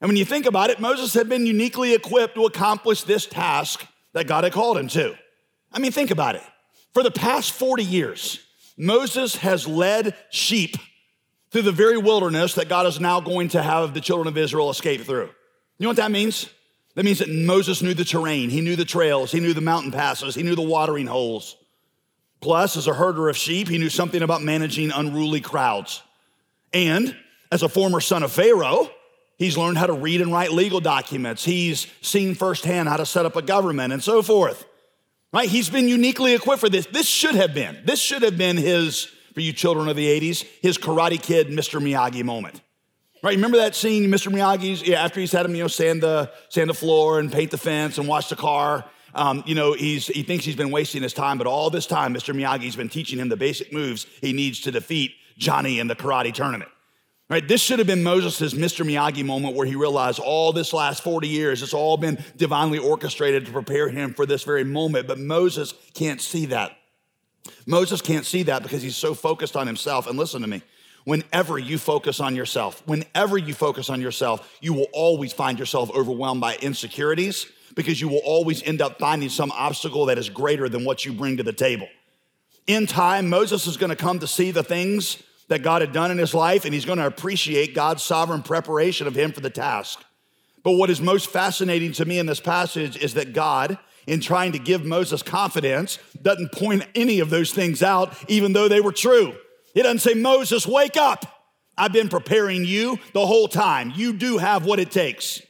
And 0.00 0.08
when 0.08 0.16
you 0.16 0.24
think 0.24 0.46
about 0.46 0.70
it, 0.70 0.80
Moses 0.80 1.14
had 1.14 1.28
been 1.28 1.46
uniquely 1.46 1.94
equipped 1.94 2.34
to 2.34 2.44
accomplish 2.44 3.02
this 3.02 3.26
task 3.26 3.86
that 4.12 4.26
God 4.26 4.44
had 4.44 4.52
called 4.52 4.76
him 4.76 4.88
to. 4.88 5.14
I 5.72 5.78
mean, 5.78 5.92
think 5.92 6.10
about 6.10 6.34
it. 6.34 6.42
For 6.92 7.02
the 7.02 7.10
past 7.10 7.52
40 7.52 7.84
years, 7.84 8.40
Moses 8.76 9.36
has 9.36 9.66
led 9.66 10.14
sheep 10.30 10.76
through 11.50 11.62
the 11.62 11.72
very 11.72 11.96
wilderness 11.96 12.54
that 12.54 12.68
God 12.68 12.86
is 12.86 12.98
now 12.98 13.20
going 13.20 13.48
to 13.50 13.62
have 13.62 13.94
the 13.94 14.00
children 14.00 14.26
of 14.26 14.36
Israel 14.36 14.70
escape 14.70 15.02
through. 15.02 15.30
You 15.78 15.84
know 15.84 15.90
what 15.90 15.96
that 15.96 16.10
means? 16.10 16.48
That 16.94 17.04
means 17.04 17.18
that 17.18 17.28
Moses 17.28 17.82
knew 17.82 17.94
the 17.94 18.04
terrain, 18.04 18.50
he 18.50 18.60
knew 18.60 18.76
the 18.76 18.84
trails, 18.84 19.32
he 19.32 19.40
knew 19.40 19.52
the 19.52 19.60
mountain 19.60 19.90
passes, 19.90 20.34
he 20.34 20.42
knew 20.42 20.54
the 20.54 20.62
watering 20.62 21.06
holes. 21.06 21.56
Plus, 22.40 22.76
as 22.76 22.86
a 22.86 22.94
herder 22.94 23.28
of 23.28 23.36
sheep, 23.36 23.68
he 23.68 23.78
knew 23.78 23.88
something 23.88 24.22
about 24.22 24.42
managing 24.42 24.92
unruly 24.92 25.40
crowds. 25.40 26.02
And 26.72 27.16
as 27.50 27.62
a 27.62 27.68
former 27.68 28.00
son 28.00 28.22
of 28.22 28.32
Pharaoh, 28.32 28.90
he's 29.38 29.56
learned 29.56 29.78
how 29.78 29.86
to 29.86 29.92
read 29.92 30.20
and 30.20 30.32
write 30.32 30.52
legal 30.52 30.80
documents. 30.80 31.44
He's 31.44 31.86
seen 32.02 32.34
firsthand 32.34 32.88
how 32.88 32.98
to 32.98 33.06
set 33.06 33.26
up 33.26 33.34
a 33.34 33.42
government 33.42 33.92
and 33.92 34.02
so 34.02 34.22
forth. 34.22 34.66
Right? 35.32 35.48
He's 35.48 35.70
been 35.70 35.88
uniquely 35.88 36.34
equipped 36.34 36.60
for 36.60 36.68
this. 36.68 36.86
This 36.86 37.08
should 37.08 37.34
have 37.34 37.54
been, 37.54 37.78
this 37.84 37.98
should 37.98 38.22
have 38.22 38.38
been 38.38 38.56
his, 38.56 39.06
for 39.32 39.40
you 39.40 39.52
children 39.52 39.88
of 39.88 39.96
the 39.96 40.06
80s, 40.06 40.44
his 40.62 40.78
Karate 40.78 41.20
Kid 41.20 41.48
Mr. 41.48 41.82
Miyagi 41.82 42.22
moment. 42.22 42.60
Right? 43.24 43.36
Remember 43.36 43.56
that 43.56 43.74
scene, 43.74 44.10
Mr. 44.10 44.30
Miyagi's, 44.30 44.86
yeah, 44.86 45.02
after 45.02 45.18
he's 45.18 45.32
had 45.32 45.46
him, 45.46 45.54
you 45.54 45.62
know, 45.62 45.66
sand 45.66 46.02
the, 46.02 46.30
sand 46.50 46.68
the 46.68 46.74
floor 46.74 47.18
and 47.18 47.32
paint 47.32 47.50
the 47.50 47.56
fence 47.56 47.96
and 47.96 48.06
wash 48.06 48.28
the 48.28 48.36
car. 48.36 48.84
Um, 49.14 49.42
you 49.46 49.54
know, 49.54 49.72
he's, 49.72 50.08
he 50.08 50.22
thinks 50.22 50.44
he's 50.44 50.56
been 50.56 50.70
wasting 50.70 51.02
his 51.02 51.14
time, 51.14 51.38
but 51.38 51.46
all 51.46 51.70
this 51.70 51.86
time, 51.86 52.12
Mr. 52.12 52.34
Miyagi's 52.34 52.76
been 52.76 52.90
teaching 52.90 53.18
him 53.18 53.30
the 53.30 53.36
basic 53.38 53.72
moves 53.72 54.06
he 54.20 54.34
needs 54.34 54.60
to 54.60 54.70
defeat 54.70 55.14
Johnny 55.38 55.80
in 55.80 55.86
the 55.86 55.96
karate 55.96 56.34
tournament. 56.34 56.70
Right? 57.30 57.48
This 57.48 57.62
should 57.62 57.78
have 57.78 57.88
been 57.88 58.02
Moses' 58.02 58.52
Mr. 58.52 58.84
Miyagi 58.84 59.24
moment 59.24 59.56
where 59.56 59.66
he 59.66 59.74
realized 59.74 60.18
all 60.18 60.52
this 60.52 60.74
last 60.74 61.02
40 61.02 61.26
years, 61.26 61.62
it's 61.62 61.72
all 61.72 61.96
been 61.96 62.22
divinely 62.36 62.76
orchestrated 62.76 63.46
to 63.46 63.52
prepare 63.52 63.88
him 63.88 64.12
for 64.12 64.26
this 64.26 64.42
very 64.42 64.64
moment. 64.64 65.06
But 65.06 65.18
Moses 65.18 65.72
can't 65.94 66.20
see 66.20 66.44
that. 66.46 66.76
Moses 67.64 68.02
can't 68.02 68.26
see 68.26 68.42
that 68.42 68.62
because 68.62 68.82
he's 68.82 68.98
so 68.98 69.14
focused 69.14 69.56
on 69.56 69.66
himself. 69.66 70.06
And 70.06 70.18
listen 70.18 70.42
to 70.42 70.46
me 70.46 70.62
Whenever 71.04 71.58
you 71.58 71.76
focus 71.76 72.18
on 72.18 72.34
yourself, 72.34 72.82
whenever 72.86 73.36
you 73.36 73.52
focus 73.52 73.90
on 73.90 74.00
yourself, 74.00 74.56
you 74.60 74.72
will 74.72 74.88
always 74.92 75.32
find 75.32 75.58
yourself 75.58 75.90
overwhelmed 75.90 76.40
by 76.40 76.56
insecurities 76.56 77.46
because 77.74 78.00
you 78.00 78.08
will 78.08 78.22
always 78.24 78.62
end 78.62 78.80
up 78.80 78.98
finding 78.98 79.28
some 79.28 79.50
obstacle 79.52 80.06
that 80.06 80.18
is 80.18 80.30
greater 80.30 80.68
than 80.68 80.84
what 80.84 81.04
you 81.04 81.12
bring 81.12 81.36
to 81.36 81.42
the 81.42 81.52
table. 81.52 81.88
In 82.66 82.86
time, 82.86 83.28
Moses 83.28 83.66
is 83.66 83.76
going 83.76 83.90
to 83.90 83.96
come 83.96 84.18
to 84.20 84.26
see 84.26 84.50
the 84.50 84.62
things 84.62 85.22
that 85.48 85.62
God 85.62 85.82
had 85.82 85.92
done 85.92 86.10
in 86.10 86.16
his 86.16 86.32
life, 86.32 86.64
and 86.64 86.72
he's 86.72 86.86
going 86.86 86.98
to 86.98 87.06
appreciate 87.06 87.74
God's 87.74 88.02
sovereign 88.02 88.42
preparation 88.42 89.06
of 89.06 89.14
him 89.14 89.32
for 89.32 89.40
the 89.40 89.50
task. 89.50 90.02
But 90.62 90.72
what 90.72 90.88
is 90.88 91.02
most 91.02 91.28
fascinating 91.28 91.92
to 91.92 92.06
me 92.06 92.18
in 92.18 92.24
this 92.24 92.40
passage 92.40 92.96
is 92.96 93.14
that 93.14 93.34
God, 93.34 93.78
in 94.06 94.20
trying 94.20 94.52
to 94.52 94.58
give 94.58 94.84
Moses 94.84 95.22
confidence, 95.22 95.98
doesn't 96.22 96.52
point 96.52 96.86
any 96.94 97.20
of 97.20 97.28
those 97.28 97.52
things 97.52 97.82
out, 97.82 98.14
even 98.30 98.54
though 98.54 98.68
they 98.68 98.80
were 98.80 98.92
true. 98.92 99.34
It 99.74 99.82
doesn't 99.82 99.98
say, 99.98 100.14
Moses, 100.14 100.66
wake 100.66 100.96
up. 100.96 101.26
I've 101.76 101.92
been 101.92 102.08
preparing 102.08 102.64
you 102.64 102.98
the 103.12 103.26
whole 103.26 103.48
time. 103.48 103.92
You 103.94 104.12
do 104.12 104.38
have 104.38 104.64
what 104.64 104.78
it 104.78 104.90
takes. 104.90 105.42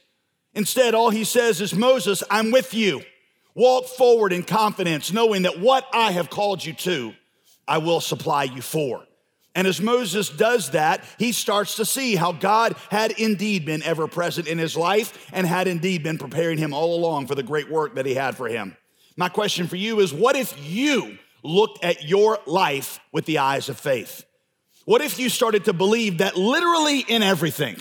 Instead, 0.53 0.95
all 0.95 1.11
he 1.11 1.23
says 1.23 1.61
is, 1.61 1.75
Moses, 1.75 2.23
I'm 2.31 2.51
with 2.51 2.73
you. 2.73 3.03
Walk 3.53 3.85
forward 3.85 4.33
in 4.33 4.43
confidence, 4.43 5.13
knowing 5.13 5.43
that 5.43 5.59
what 5.59 5.85
I 5.93 6.11
have 6.11 6.29
called 6.29 6.65
you 6.65 6.73
to, 6.73 7.13
I 7.67 7.77
will 7.77 8.01
supply 8.01 8.43
you 8.43 8.61
for. 8.61 9.05
And 9.53 9.67
as 9.67 9.79
Moses 9.79 10.29
does 10.29 10.71
that, 10.71 11.03
he 11.17 11.31
starts 11.31 11.77
to 11.77 11.85
see 11.85 12.15
how 12.15 12.33
God 12.33 12.75
had 12.89 13.11
indeed 13.11 13.65
been 13.65 13.83
ever 13.83 14.07
present 14.07 14.47
in 14.47 14.57
his 14.57 14.75
life 14.75 15.29
and 15.31 15.47
had 15.47 15.67
indeed 15.67 16.03
been 16.03 16.17
preparing 16.17 16.57
him 16.57 16.73
all 16.73 16.95
along 16.95 17.27
for 17.27 17.35
the 17.35 17.43
great 17.43 17.71
work 17.71 17.95
that 17.95 18.05
he 18.05 18.15
had 18.15 18.35
for 18.35 18.49
him. 18.49 18.75
My 19.15 19.29
question 19.29 19.67
for 19.67 19.77
you 19.77 20.01
is 20.01 20.13
what 20.13 20.35
if 20.35 20.53
you 20.61 21.17
looked 21.45 21.83
at 21.83 22.03
your 22.03 22.39
life 22.45 22.99
with 23.11 23.25
the 23.25 23.37
eyes 23.37 23.69
of 23.69 23.79
faith? 23.79 24.25
What 24.85 25.01
if 25.01 25.17
you 25.17 25.29
started 25.29 25.65
to 25.65 25.73
believe 25.73 26.19
that 26.19 26.35
literally 26.35 26.99
in 26.99 27.23
everything, 27.23 27.77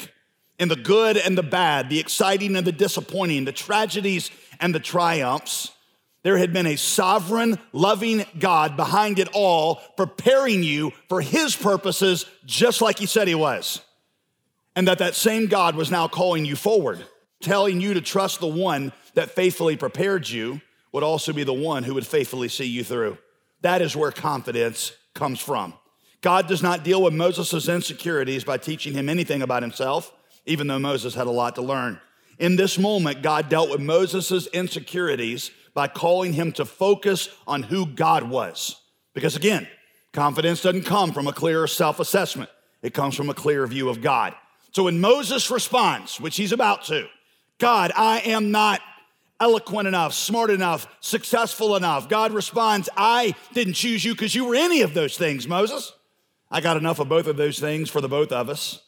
in 0.58 0.68
the 0.68 0.76
good 0.76 1.16
and 1.16 1.36
the 1.36 1.42
bad, 1.42 1.90
the 1.90 1.98
exciting 1.98 2.56
and 2.56 2.66
the 2.66 2.72
disappointing, 2.72 3.44
the 3.44 3.52
tragedies 3.52 4.30
and 4.60 4.74
the 4.74 4.80
triumphs, 4.80 5.72
There 6.24 6.38
had 6.38 6.54
been 6.54 6.66
a 6.66 6.76
sovereign, 6.76 7.58
loving 7.72 8.24
God 8.38 8.76
behind 8.78 9.18
it 9.18 9.28
all, 9.34 9.76
preparing 9.96 10.62
you 10.62 10.92
for 11.08 11.20
his 11.20 11.54
purposes, 11.54 12.24
just 12.46 12.80
like 12.80 12.98
he 12.98 13.04
said 13.06 13.28
he 13.28 13.34
was. 13.34 13.82
And 14.74 14.88
that 14.88 14.98
that 14.98 15.14
same 15.14 15.46
God 15.46 15.76
was 15.76 15.90
now 15.90 16.08
calling 16.08 16.46
you 16.46 16.56
forward, 16.56 17.04
telling 17.40 17.80
you 17.82 17.92
to 17.94 18.00
trust 18.00 18.40
the 18.40 18.46
one 18.46 18.92
that 19.12 19.32
faithfully 19.32 19.76
prepared 19.76 20.26
you 20.26 20.62
would 20.92 21.02
also 21.02 21.32
be 21.34 21.44
the 21.44 21.52
one 21.52 21.82
who 21.82 21.92
would 21.92 22.06
faithfully 22.06 22.48
see 22.48 22.64
you 22.64 22.82
through. 22.82 23.18
That 23.64 23.80
is 23.80 23.96
where 23.96 24.12
confidence 24.12 24.92
comes 25.14 25.40
from. 25.40 25.72
God 26.20 26.46
does 26.48 26.62
not 26.62 26.84
deal 26.84 27.02
with 27.02 27.14
Moses' 27.14 27.66
insecurities 27.66 28.44
by 28.44 28.58
teaching 28.58 28.92
him 28.92 29.08
anything 29.08 29.40
about 29.40 29.62
himself, 29.62 30.12
even 30.44 30.66
though 30.66 30.78
Moses 30.78 31.14
had 31.14 31.26
a 31.26 31.30
lot 31.30 31.54
to 31.54 31.62
learn. 31.62 31.98
In 32.38 32.56
this 32.56 32.78
moment, 32.78 33.22
God 33.22 33.48
dealt 33.48 33.70
with 33.70 33.80
Moses' 33.80 34.48
insecurities 34.48 35.50
by 35.72 35.88
calling 35.88 36.34
him 36.34 36.52
to 36.52 36.66
focus 36.66 37.30
on 37.46 37.62
who 37.62 37.86
God 37.86 38.24
was. 38.24 38.82
Because 39.14 39.34
again, 39.34 39.66
confidence 40.12 40.60
doesn't 40.60 40.84
come 40.84 41.12
from 41.12 41.26
a 41.26 41.32
clear 41.32 41.66
self 41.66 42.00
assessment, 42.00 42.50
it 42.82 42.92
comes 42.92 43.14
from 43.14 43.30
a 43.30 43.34
clear 43.34 43.66
view 43.66 43.88
of 43.88 44.02
God. 44.02 44.34
So 44.72 44.84
when 44.84 45.00
Moses 45.00 45.50
responds, 45.50 46.20
which 46.20 46.36
he's 46.36 46.52
about 46.52 46.84
to, 46.84 47.06
God, 47.58 47.92
I 47.96 48.18
am 48.26 48.50
not 48.50 48.82
eloquent 49.40 49.88
enough, 49.88 50.14
smart 50.14 50.50
enough, 50.50 50.86
successful 51.00 51.76
enough. 51.76 52.08
God 52.08 52.32
responds, 52.32 52.88
I 52.96 53.34
didn't 53.52 53.74
choose 53.74 54.04
you 54.04 54.14
because 54.14 54.34
you 54.34 54.44
were 54.44 54.54
any 54.54 54.82
of 54.82 54.94
those 54.94 55.16
things, 55.16 55.46
Moses. 55.48 55.92
I 56.50 56.60
got 56.60 56.76
enough 56.76 57.00
of 57.00 57.08
both 57.08 57.26
of 57.26 57.36
those 57.36 57.58
things 57.58 57.90
for 57.90 58.00
the 58.00 58.08
both 58.08 58.32
of 58.32 58.48
us. 58.48 58.80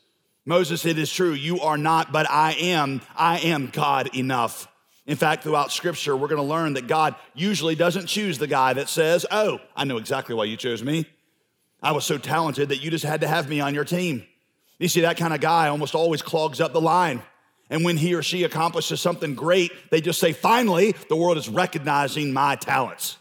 Moses, 0.44 0.86
it 0.86 0.98
is 0.98 1.12
true, 1.12 1.32
you 1.32 1.60
are 1.60 1.76
not, 1.76 2.12
but 2.12 2.30
I 2.30 2.52
am. 2.52 3.00
I 3.16 3.40
am 3.40 3.68
God 3.72 4.14
enough. 4.16 4.68
In 5.04 5.16
fact, 5.16 5.42
throughout 5.42 5.72
scripture, 5.72 6.16
we're 6.16 6.28
going 6.28 6.40
to 6.40 6.46
learn 6.46 6.74
that 6.74 6.86
God 6.86 7.16
usually 7.34 7.74
doesn't 7.74 8.06
choose 8.06 8.38
the 8.38 8.46
guy 8.46 8.72
that 8.72 8.88
says, 8.88 9.26
Oh, 9.30 9.60
I 9.74 9.84
know 9.84 9.96
exactly 9.96 10.34
why 10.34 10.44
you 10.44 10.56
chose 10.56 10.82
me. 10.82 11.06
I 11.82 11.92
was 11.92 12.04
so 12.04 12.18
talented 12.18 12.70
that 12.70 12.82
you 12.82 12.90
just 12.90 13.04
had 13.04 13.20
to 13.20 13.28
have 13.28 13.48
me 13.48 13.60
on 13.60 13.74
your 13.74 13.84
team. 13.84 14.24
You 14.78 14.88
see, 14.88 15.02
that 15.02 15.16
kind 15.16 15.34
of 15.34 15.40
guy 15.40 15.68
almost 15.68 15.94
always 15.94 16.22
clogs 16.22 16.60
up 16.60 16.72
the 16.72 16.80
line. 16.80 17.22
And 17.68 17.84
when 17.84 17.96
he 17.96 18.14
or 18.14 18.22
she 18.22 18.44
accomplishes 18.44 19.00
something 19.00 19.34
great, 19.34 19.72
they 19.90 20.00
just 20.00 20.20
say, 20.20 20.32
Finally, 20.32 20.94
the 21.08 21.16
world 21.16 21.36
is 21.36 21.48
recognizing 21.48 22.32
my 22.32 22.56
talents. 22.56 23.18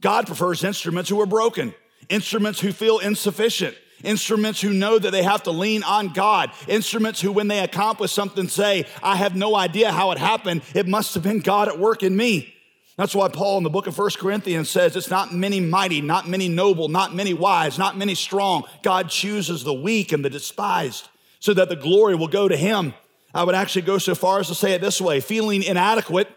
God 0.00 0.26
prefers 0.26 0.64
instruments 0.64 1.10
who 1.10 1.20
are 1.20 1.26
broken, 1.26 1.74
instruments 2.08 2.60
who 2.60 2.72
feel 2.72 2.98
insufficient, 2.98 3.76
instruments 4.04 4.60
who 4.60 4.72
know 4.72 4.98
that 4.98 5.10
they 5.10 5.22
have 5.22 5.42
to 5.44 5.50
lean 5.50 5.82
on 5.82 6.12
God, 6.12 6.50
instruments 6.66 7.20
who, 7.20 7.32
when 7.32 7.48
they 7.48 7.60
accomplish 7.60 8.12
something, 8.12 8.48
say, 8.48 8.86
I 9.02 9.16
have 9.16 9.36
no 9.36 9.56
idea 9.56 9.92
how 9.92 10.10
it 10.12 10.18
happened. 10.18 10.62
It 10.74 10.86
must 10.86 11.14
have 11.14 11.22
been 11.22 11.40
God 11.40 11.68
at 11.68 11.78
work 11.78 12.02
in 12.02 12.16
me. 12.16 12.54
That's 12.96 13.14
why 13.14 13.28
Paul 13.28 13.58
in 13.58 13.64
the 13.64 13.70
book 13.70 13.86
of 13.86 13.94
First 13.94 14.18
Corinthians 14.18 14.68
says 14.68 14.96
it's 14.96 15.08
not 15.08 15.32
many 15.32 15.60
mighty, 15.60 16.00
not 16.00 16.28
many 16.28 16.48
noble, 16.48 16.88
not 16.88 17.14
many 17.14 17.32
wise, 17.32 17.78
not 17.78 17.96
many 17.96 18.16
strong. 18.16 18.64
God 18.82 19.08
chooses 19.08 19.62
the 19.62 19.72
weak 19.72 20.10
and 20.10 20.24
the 20.24 20.30
despised 20.30 21.08
so 21.38 21.54
that 21.54 21.68
the 21.68 21.76
glory 21.76 22.16
will 22.16 22.26
go 22.26 22.48
to 22.48 22.56
him. 22.56 22.94
I 23.34 23.44
would 23.44 23.54
actually 23.54 23.82
go 23.82 23.98
so 23.98 24.14
far 24.14 24.40
as 24.40 24.48
to 24.48 24.54
say 24.54 24.72
it 24.72 24.80
this 24.80 25.00
way 25.00 25.20
feeling 25.20 25.62
inadequate 25.62 26.28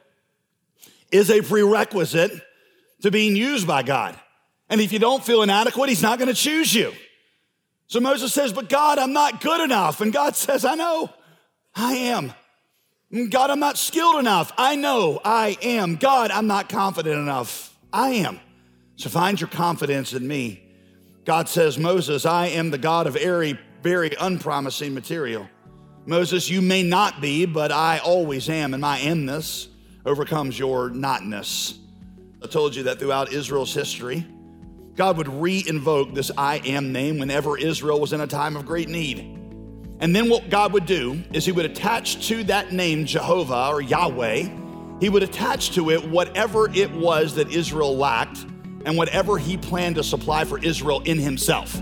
is 1.12 1.30
a 1.30 1.42
prerequisite 1.42 2.32
to 3.02 3.12
being 3.12 3.36
used 3.36 3.68
by 3.68 3.84
God. 3.84 4.20
And 4.70 4.80
if 4.80 4.94
you 4.94 5.00
don't 5.00 5.24
feel 5.24 5.44
inadequate, 5.44 5.90
He's 5.90 6.02
not 6.02 6.18
going 6.18 6.30
to 6.30 6.34
choose 6.34 6.74
you. 6.74 6.94
So 7.88 8.00
Moses 8.00 8.34
says, 8.34 8.54
But 8.54 8.70
God, 8.70 9.00
I'm 9.00 9.14
not 9.14 9.42
good 9.42 9.62
enough. 9.62 10.00
And 10.02 10.14
God 10.14 10.36
says, 10.38 10.64
I 10.64 10.76
know, 10.76 11.10
I 11.76 11.94
am. 11.94 12.34
God, 13.30 13.50
I'm 13.50 13.60
not 13.60 13.78
skilled 13.78 14.20
enough. 14.20 14.54
I 14.58 14.78
know 14.78 15.20
I 15.26 15.58
am. 15.62 15.98
God, 15.98 16.32
I'm 16.32 16.48
not 16.48 16.70
confident 16.70 17.18
enough. 17.18 17.78
I 17.92 18.12
am. 18.12 18.40
So 18.96 19.10
find 19.10 19.40
your 19.40 19.50
confidence 19.50 20.14
in 20.14 20.26
me. 20.26 20.64
God 21.26 21.50
says, 21.50 21.78
Moses, 21.78 22.26
I 22.26 22.48
am 22.48 22.72
the 22.72 22.78
God 22.78 23.08
of 23.08 23.16
very, 23.16 23.60
very 23.84 24.12
unpromising 24.18 24.94
material. 24.94 25.50
Moses, 26.06 26.50
you 26.50 26.62
may 26.62 26.82
not 26.82 27.22
be, 27.22 27.46
but 27.46 27.72
I 27.72 28.00
always 28.00 28.50
am, 28.50 28.74
and 28.74 28.82
my 28.82 29.00
amness 29.00 29.68
overcomes 30.06 30.58
your 30.58 30.90
notness. 30.90 31.78
I 32.44 32.48
told 32.48 32.76
you 32.76 32.84
that 32.84 32.98
throughout 32.98 33.32
Israel's 33.32 33.74
history, 33.74 34.26
God 34.96 35.18
would 35.18 35.28
re 35.28 35.64
invoke 35.68 36.16
this 36.16 36.32
I 36.36 36.58
am 36.66 36.92
name 36.92 37.20
whenever 37.20 37.58
Israel 37.58 38.00
was 38.00 38.14
in 38.14 38.22
a 38.22 38.28
time 38.28 38.56
of 38.56 38.66
great 38.66 38.90
need. 38.90 39.20
And 40.00 40.16
then 40.16 40.28
what 40.28 40.50
God 40.50 40.74
would 40.74 40.88
do 40.88 41.22
is 41.34 41.46
He 41.46 41.52
would 41.52 41.66
attach 41.66 42.28
to 42.30 42.44
that 42.46 42.72
name, 42.72 43.06
Jehovah 43.06 43.68
or 43.70 43.82
Yahweh, 43.82 44.50
He 45.00 45.10
would 45.10 45.22
attach 45.22 45.72
to 45.76 45.92
it 45.92 46.04
whatever 46.04 46.68
it 46.74 46.92
was 46.92 47.36
that 47.36 47.52
Israel 47.52 47.96
lacked 47.96 48.46
and 48.86 48.98
whatever 48.98 49.38
He 49.38 49.56
planned 49.56 49.96
to 49.96 50.04
supply 50.04 50.46
for 50.46 50.58
Israel 50.58 51.02
in 51.02 51.20
Himself. 51.20 51.80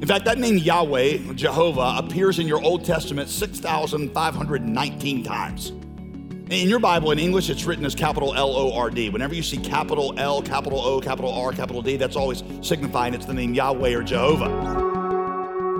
In 0.00 0.06
fact, 0.06 0.24
that 0.24 0.38
name 0.38 0.56
Yahweh, 0.56 1.34
Jehovah, 1.34 1.96
appears 1.98 2.38
in 2.38 2.48
your 2.48 2.62
Old 2.62 2.86
Testament 2.86 3.28
6,519 3.28 5.22
times. 5.22 5.72
In 6.48 6.70
your 6.70 6.78
Bible, 6.80 7.10
in 7.10 7.18
English, 7.18 7.50
it's 7.50 7.66
written 7.66 7.84
as 7.84 7.94
capital 7.94 8.34
L 8.34 8.56
O 8.56 8.72
R 8.72 8.88
D. 8.88 9.10
Whenever 9.10 9.34
you 9.34 9.42
see 9.42 9.58
capital 9.58 10.18
L, 10.18 10.40
capital 10.40 10.80
O, 10.80 11.02
capital 11.02 11.30
R, 11.30 11.52
capital 11.52 11.82
D, 11.82 11.98
that's 11.98 12.16
always 12.16 12.42
signifying 12.62 13.12
it's 13.12 13.26
the 13.26 13.34
name 13.34 13.52
Yahweh 13.52 13.94
or 13.94 14.02
Jehovah. 14.02 14.48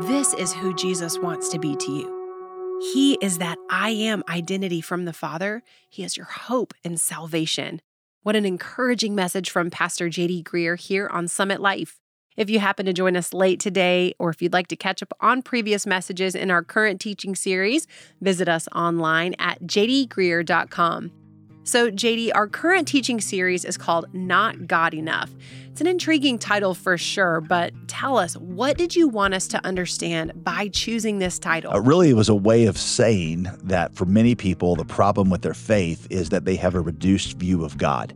This 0.07 0.35
is 0.35 0.53
who 0.53 0.75
Jesus 0.75 1.19
wants 1.19 1.49
to 1.49 1.59
be 1.59 1.75
to 1.77 1.91
you. 1.91 2.89
He 2.93 3.15
is 3.23 3.39
that 3.39 3.57
I 3.71 3.89
am 3.91 4.23
identity 4.29 4.83
from 4.83 5.07
the 5.07 5.15
Father. 5.15 5.63
He 5.89 6.05
is 6.05 6.19
your 6.19 6.27
hope 6.27 6.75
and 6.85 7.01
salvation. 7.01 7.81
What 8.23 8.37
an 8.37 8.45
encouraging 8.45 9.15
message 9.15 9.49
from 9.49 9.71
Pastor 9.71 10.11
JD 10.11 10.45
Greear 10.45 10.79
here 10.79 11.09
on 11.09 11.27
Summit 11.27 11.63
Life. 11.63 12.01
If 12.37 12.49
you 12.49 12.61
happen 12.61 12.87
to 12.87 12.93
join 12.93 13.17
us 13.17 13.35
late 13.35 13.61
today, 13.61 14.15
or 14.19 14.31
if 14.31 14.41
you'd 14.41 14.53
like 14.53 14.69
to 14.69 14.77
catch 14.77 15.03
up 15.03 15.13
on 15.21 15.43
previous 15.43 15.87
messages 15.87 16.35
in 16.35 16.51
our 16.51 16.63
current 16.63 17.01
teaching 17.01 17.35
series, 17.35 17.87
visit 18.21 18.49
us 18.49 18.69
online 18.75 19.35
at 19.39 19.63
jdgreear.com. 19.63 21.13
So, 21.63 21.91
JD, 21.91 22.31
our 22.35 22.49
current 22.49 22.89
teaching 22.89 23.21
series 23.21 23.65
is 23.65 23.77
called 23.77 24.07
Not 24.15 24.67
God 24.67 24.95
Enough. 24.95 25.31
It's 25.71 25.81
an 25.81 25.87
intriguing 25.87 26.39
title 26.39 26.75
for 26.75 26.97
sure, 26.97 27.41
but 27.41 27.73
tell 27.87 28.17
us, 28.17 28.37
what 28.37 28.79
did 28.79 28.97
you 28.97 29.09
want 29.09 29.35
us 29.35 29.47
to 29.49 29.65
understand 29.65 30.33
by 30.43 30.69
choosing 30.69 31.19
this 31.19 31.39
title? 31.39 31.73
Uh, 31.73 31.81
really, 31.81 32.11
it 32.11 32.15
was 32.15 32.29
a 32.29 32.35
way 32.35 32.67
of 32.67 32.79
saying 32.79 33.47
that 33.63 33.95
for 33.95 34.07
many 34.07 34.35
people, 34.35 34.75
the 34.75 34.85
problem 34.85 35.31
with 35.31 35.43
their 35.43 35.55
faith 35.55 36.07
is 36.11 36.31
that 36.31 36.45
they 36.45 36.57
have 36.57 36.75
a 36.75 36.81
reduced 36.81 37.37
view 37.37 37.65
of 37.65 37.77
God 37.77 38.15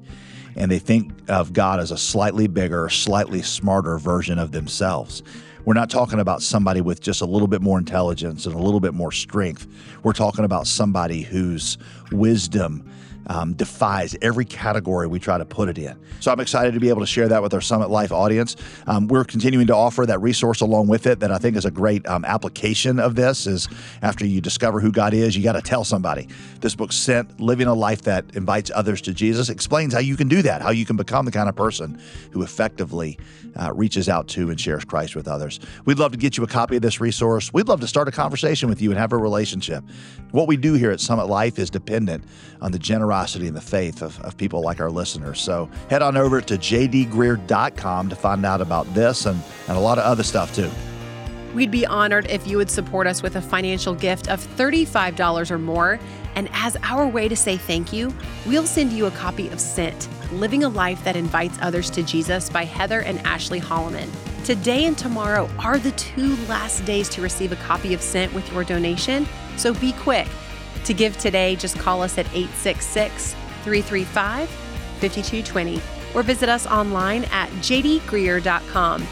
and 0.56 0.70
they 0.70 0.78
think 0.78 1.12
of 1.28 1.52
God 1.52 1.80
as 1.80 1.90
a 1.90 1.98
slightly 1.98 2.46
bigger, 2.46 2.88
slightly 2.88 3.42
smarter 3.42 3.98
version 3.98 4.38
of 4.38 4.52
themselves. 4.52 5.22
We're 5.64 5.74
not 5.74 5.88
talking 5.88 6.20
about 6.20 6.42
somebody 6.42 6.80
with 6.80 7.00
just 7.00 7.22
a 7.22 7.26
little 7.26 7.48
bit 7.48 7.62
more 7.62 7.78
intelligence 7.78 8.44
and 8.46 8.54
a 8.54 8.58
little 8.58 8.80
bit 8.80 8.92
more 8.92 9.12
strength. 9.12 9.66
We're 10.02 10.12
talking 10.12 10.44
about 10.44 10.66
somebody 10.66 11.22
whose 11.22 11.78
wisdom 12.12 12.84
um, 13.26 13.54
defies 13.54 14.16
every 14.22 14.44
category 14.44 15.06
we 15.06 15.18
try 15.18 15.38
to 15.38 15.44
put 15.44 15.68
it 15.68 15.78
in. 15.78 15.98
So 16.20 16.30
I'm 16.32 16.40
excited 16.40 16.74
to 16.74 16.80
be 16.80 16.88
able 16.88 17.00
to 17.00 17.06
share 17.06 17.28
that 17.28 17.42
with 17.42 17.54
our 17.54 17.60
Summit 17.60 17.90
Life 17.90 18.12
audience. 18.12 18.56
Um, 18.86 19.08
we're 19.08 19.24
continuing 19.24 19.66
to 19.68 19.74
offer 19.74 20.06
that 20.06 20.20
resource 20.20 20.60
along 20.60 20.88
with 20.88 21.06
it 21.06 21.20
that 21.20 21.30
I 21.32 21.38
think 21.38 21.56
is 21.56 21.64
a 21.64 21.70
great 21.70 22.06
um, 22.06 22.24
application 22.24 22.98
of 22.98 23.14
this 23.14 23.46
is 23.46 23.68
after 24.02 24.26
you 24.26 24.40
discover 24.40 24.80
who 24.80 24.92
God 24.92 25.14
is, 25.14 25.36
you 25.36 25.42
got 25.42 25.52
to 25.52 25.62
tell 25.62 25.84
somebody. 25.84 26.28
This 26.60 26.74
book, 26.74 26.92
Sent, 26.92 27.40
Living 27.40 27.66
a 27.66 27.74
Life 27.74 28.02
That 28.02 28.24
Invites 28.34 28.70
Others 28.74 29.02
to 29.02 29.14
Jesus, 29.14 29.48
explains 29.48 29.94
how 29.94 30.00
you 30.00 30.16
can 30.16 30.28
do 30.28 30.42
that, 30.42 30.62
how 30.62 30.70
you 30.70 30.84
can 30.84 30.96
become 30.96 31.24
the 31.24 31.32
kind 31.32 31.48
of 31.48 31.56
person 31.56 32.00
who 32.32 32.42
effectively 32.42 33.18
uh, 33.56 33.72
reaches 33.72 34.08
out 34.08 34.28
to 34.28 34.50
and 34.50 34.60
shares 34.60 34.84
Christ 34.84 35.14
with 35.16 35.28
others. 35.28 35.53
We'd 35.84 35.98
love 35.98 36.12
to 36.12 36.18
get 36.18 36.36
you 36.36 36.44
a 36.44 36.46
copy 36.46 36.76
of 36.76 36.82
this 36.82 37.00
resource. 37.00 37.52
We'd 37.52 37.68
love 37.68 37.80
to 37.80 37.86
start 37.86 38.08
a 38.08 38.12
conversation 38.12 38.68
with 38.68 38.80
you 38.80 38.90
and 38.90 38.98
have 38.98 39.12
a 39.12 39.16
relationship. 39.16 39.84
What 40.30 40.48
we 40.48 40.56
do 40.56 40.74
here 40.74 40.90
at 40.90 41.00
Summit 41.00 41.26
Life 41.26 41.58
is 41.58 41.70
dependent 41.70 42.24
on 42.60 42.72
the 42.72 42.78
generosity 42.78 43.46
and 43.46 43.56
the 43.56 43.60
faith 43.60 44.02
of, 44.02 44.20
of 44.20 44.36
people 44.36 44.62
like 44.62 44.80
our 44.80 44.90
listeners. 44.90 45.40
So 45.40 45.68
head 45.90 46.02
on 46.02 46.16
over 46.16 46.40
to 46.40 46.54
jdgreear.com 46.54 48.08
to 48.08 48.16
find 48.16 48.44
out 48.44 48.60
about 48.60 48.92
this 48.94 49.26
and, 49.26 49.40
and 49.68 49.76
a 49.76 49.80
lot 49.80 49.98
of 49.98 50.04
other 50.04 50.22
stuff 50.22 50.54
too. 50.54 50.70
We'd 51.54 51.70
be 51.70 51.86
honored 51.86 52.26
if 52.28 52.46
you 52.48 52.56
would 52.56 52.70
support 52.70 53.06
us 53.06 53.22
with 53.22 53.36
a 53.36 53.40
financial 53.40 53.94
gift 53.94 54.28
of 54.28 54.44
$35 54.56 55.50
or 55.50 55.58
more. 55.58 56.00
And 56.34 56.48
as 56.52 56.76
our 56.82 57.06
way 57.06 57.28
to 57.28 57.36
say 57.36 57.56
thank 57.56 57.92
you, 57.92 58.12
we'll 58.44 58.66
send 58.66 58.92
you 58.92 59.06
a 59.06 59.10
copy 59.12 59.48
of 59.48 59.60
Sent 59.60 60.08
Living 60.32 60.64
a 60.64 60.68
Life 60.68 61.04
That 61.04 61.14
Invites 61.14 61.56
Others 61.62 61.90
to 61.90 62.02
Jesus 62.02 62.50
by 62.50 62.64
Heather 62.64 63.02
and 63.02 63.20
Ashley 63.20 63.60
Holleman. 63.60 64.10
Today 64.44 64.84
and 64.84 64.98
tomorrow 64.98 65.48
are 65.58 65.78
the 65.78 65.92
two 65.92 66.36
last 66.48 66.84
days 66.84 67.08
to 67.08 67.22
receive 67.22 67.50
a 67.50 67.56
copy 67.56 67.94
of 67.94 68.02
Sent 68.02 68.30
with 68.34 68.52
your 68.52 68.62
donation, 68.62 69.26
so 69.56 69.72
be 69.72 69.92
quick. 69.92 70.28
To 70.84 70.92
give 70.92 71.16
today, 71.16 71.56
just 71.56 71.78
call 71.78 72.02
us 72.02 72.18
at 72.18 72.26
866 72.26 73.32
335 73.62 74.50
5220 74.50 75.80
or 76.14 76.22
visit 76.22 76.50
us 76.50 76.66
online 76.66 77.24
at 77.32 77.48
jdgreear.com. 77.62 79.06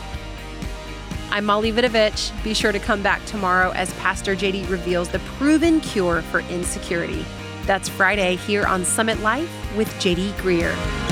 I'm 1.30 1.46
Molly 1.46 1.72
Vidovich. 1.72 2.44
Be 2.44 2.52
sure 2.52 2.72
to 2.72 2.78
come 2.78 3.02
back 3.02 3.24
tomorrow 3.24 3.70
as 3.70 3.90
Pastor 3.94 4.36
JD 4.36 4.68
reveals 4.68 5.08
the 5.08 5.18
proven 5.20 5.80
cure 5.80 6.20
for 6.20 6.40
insecurity. 6.40 7.24
That's 7.64 7.88
Friday 7.88 8.36
here 8.36 8.66
on 8.66 8.84
Summit 8.84 9.18
Life 9.20 9.50
with 9.78 9.88
JD 9.94 10.32
Greear. 10.32 11.11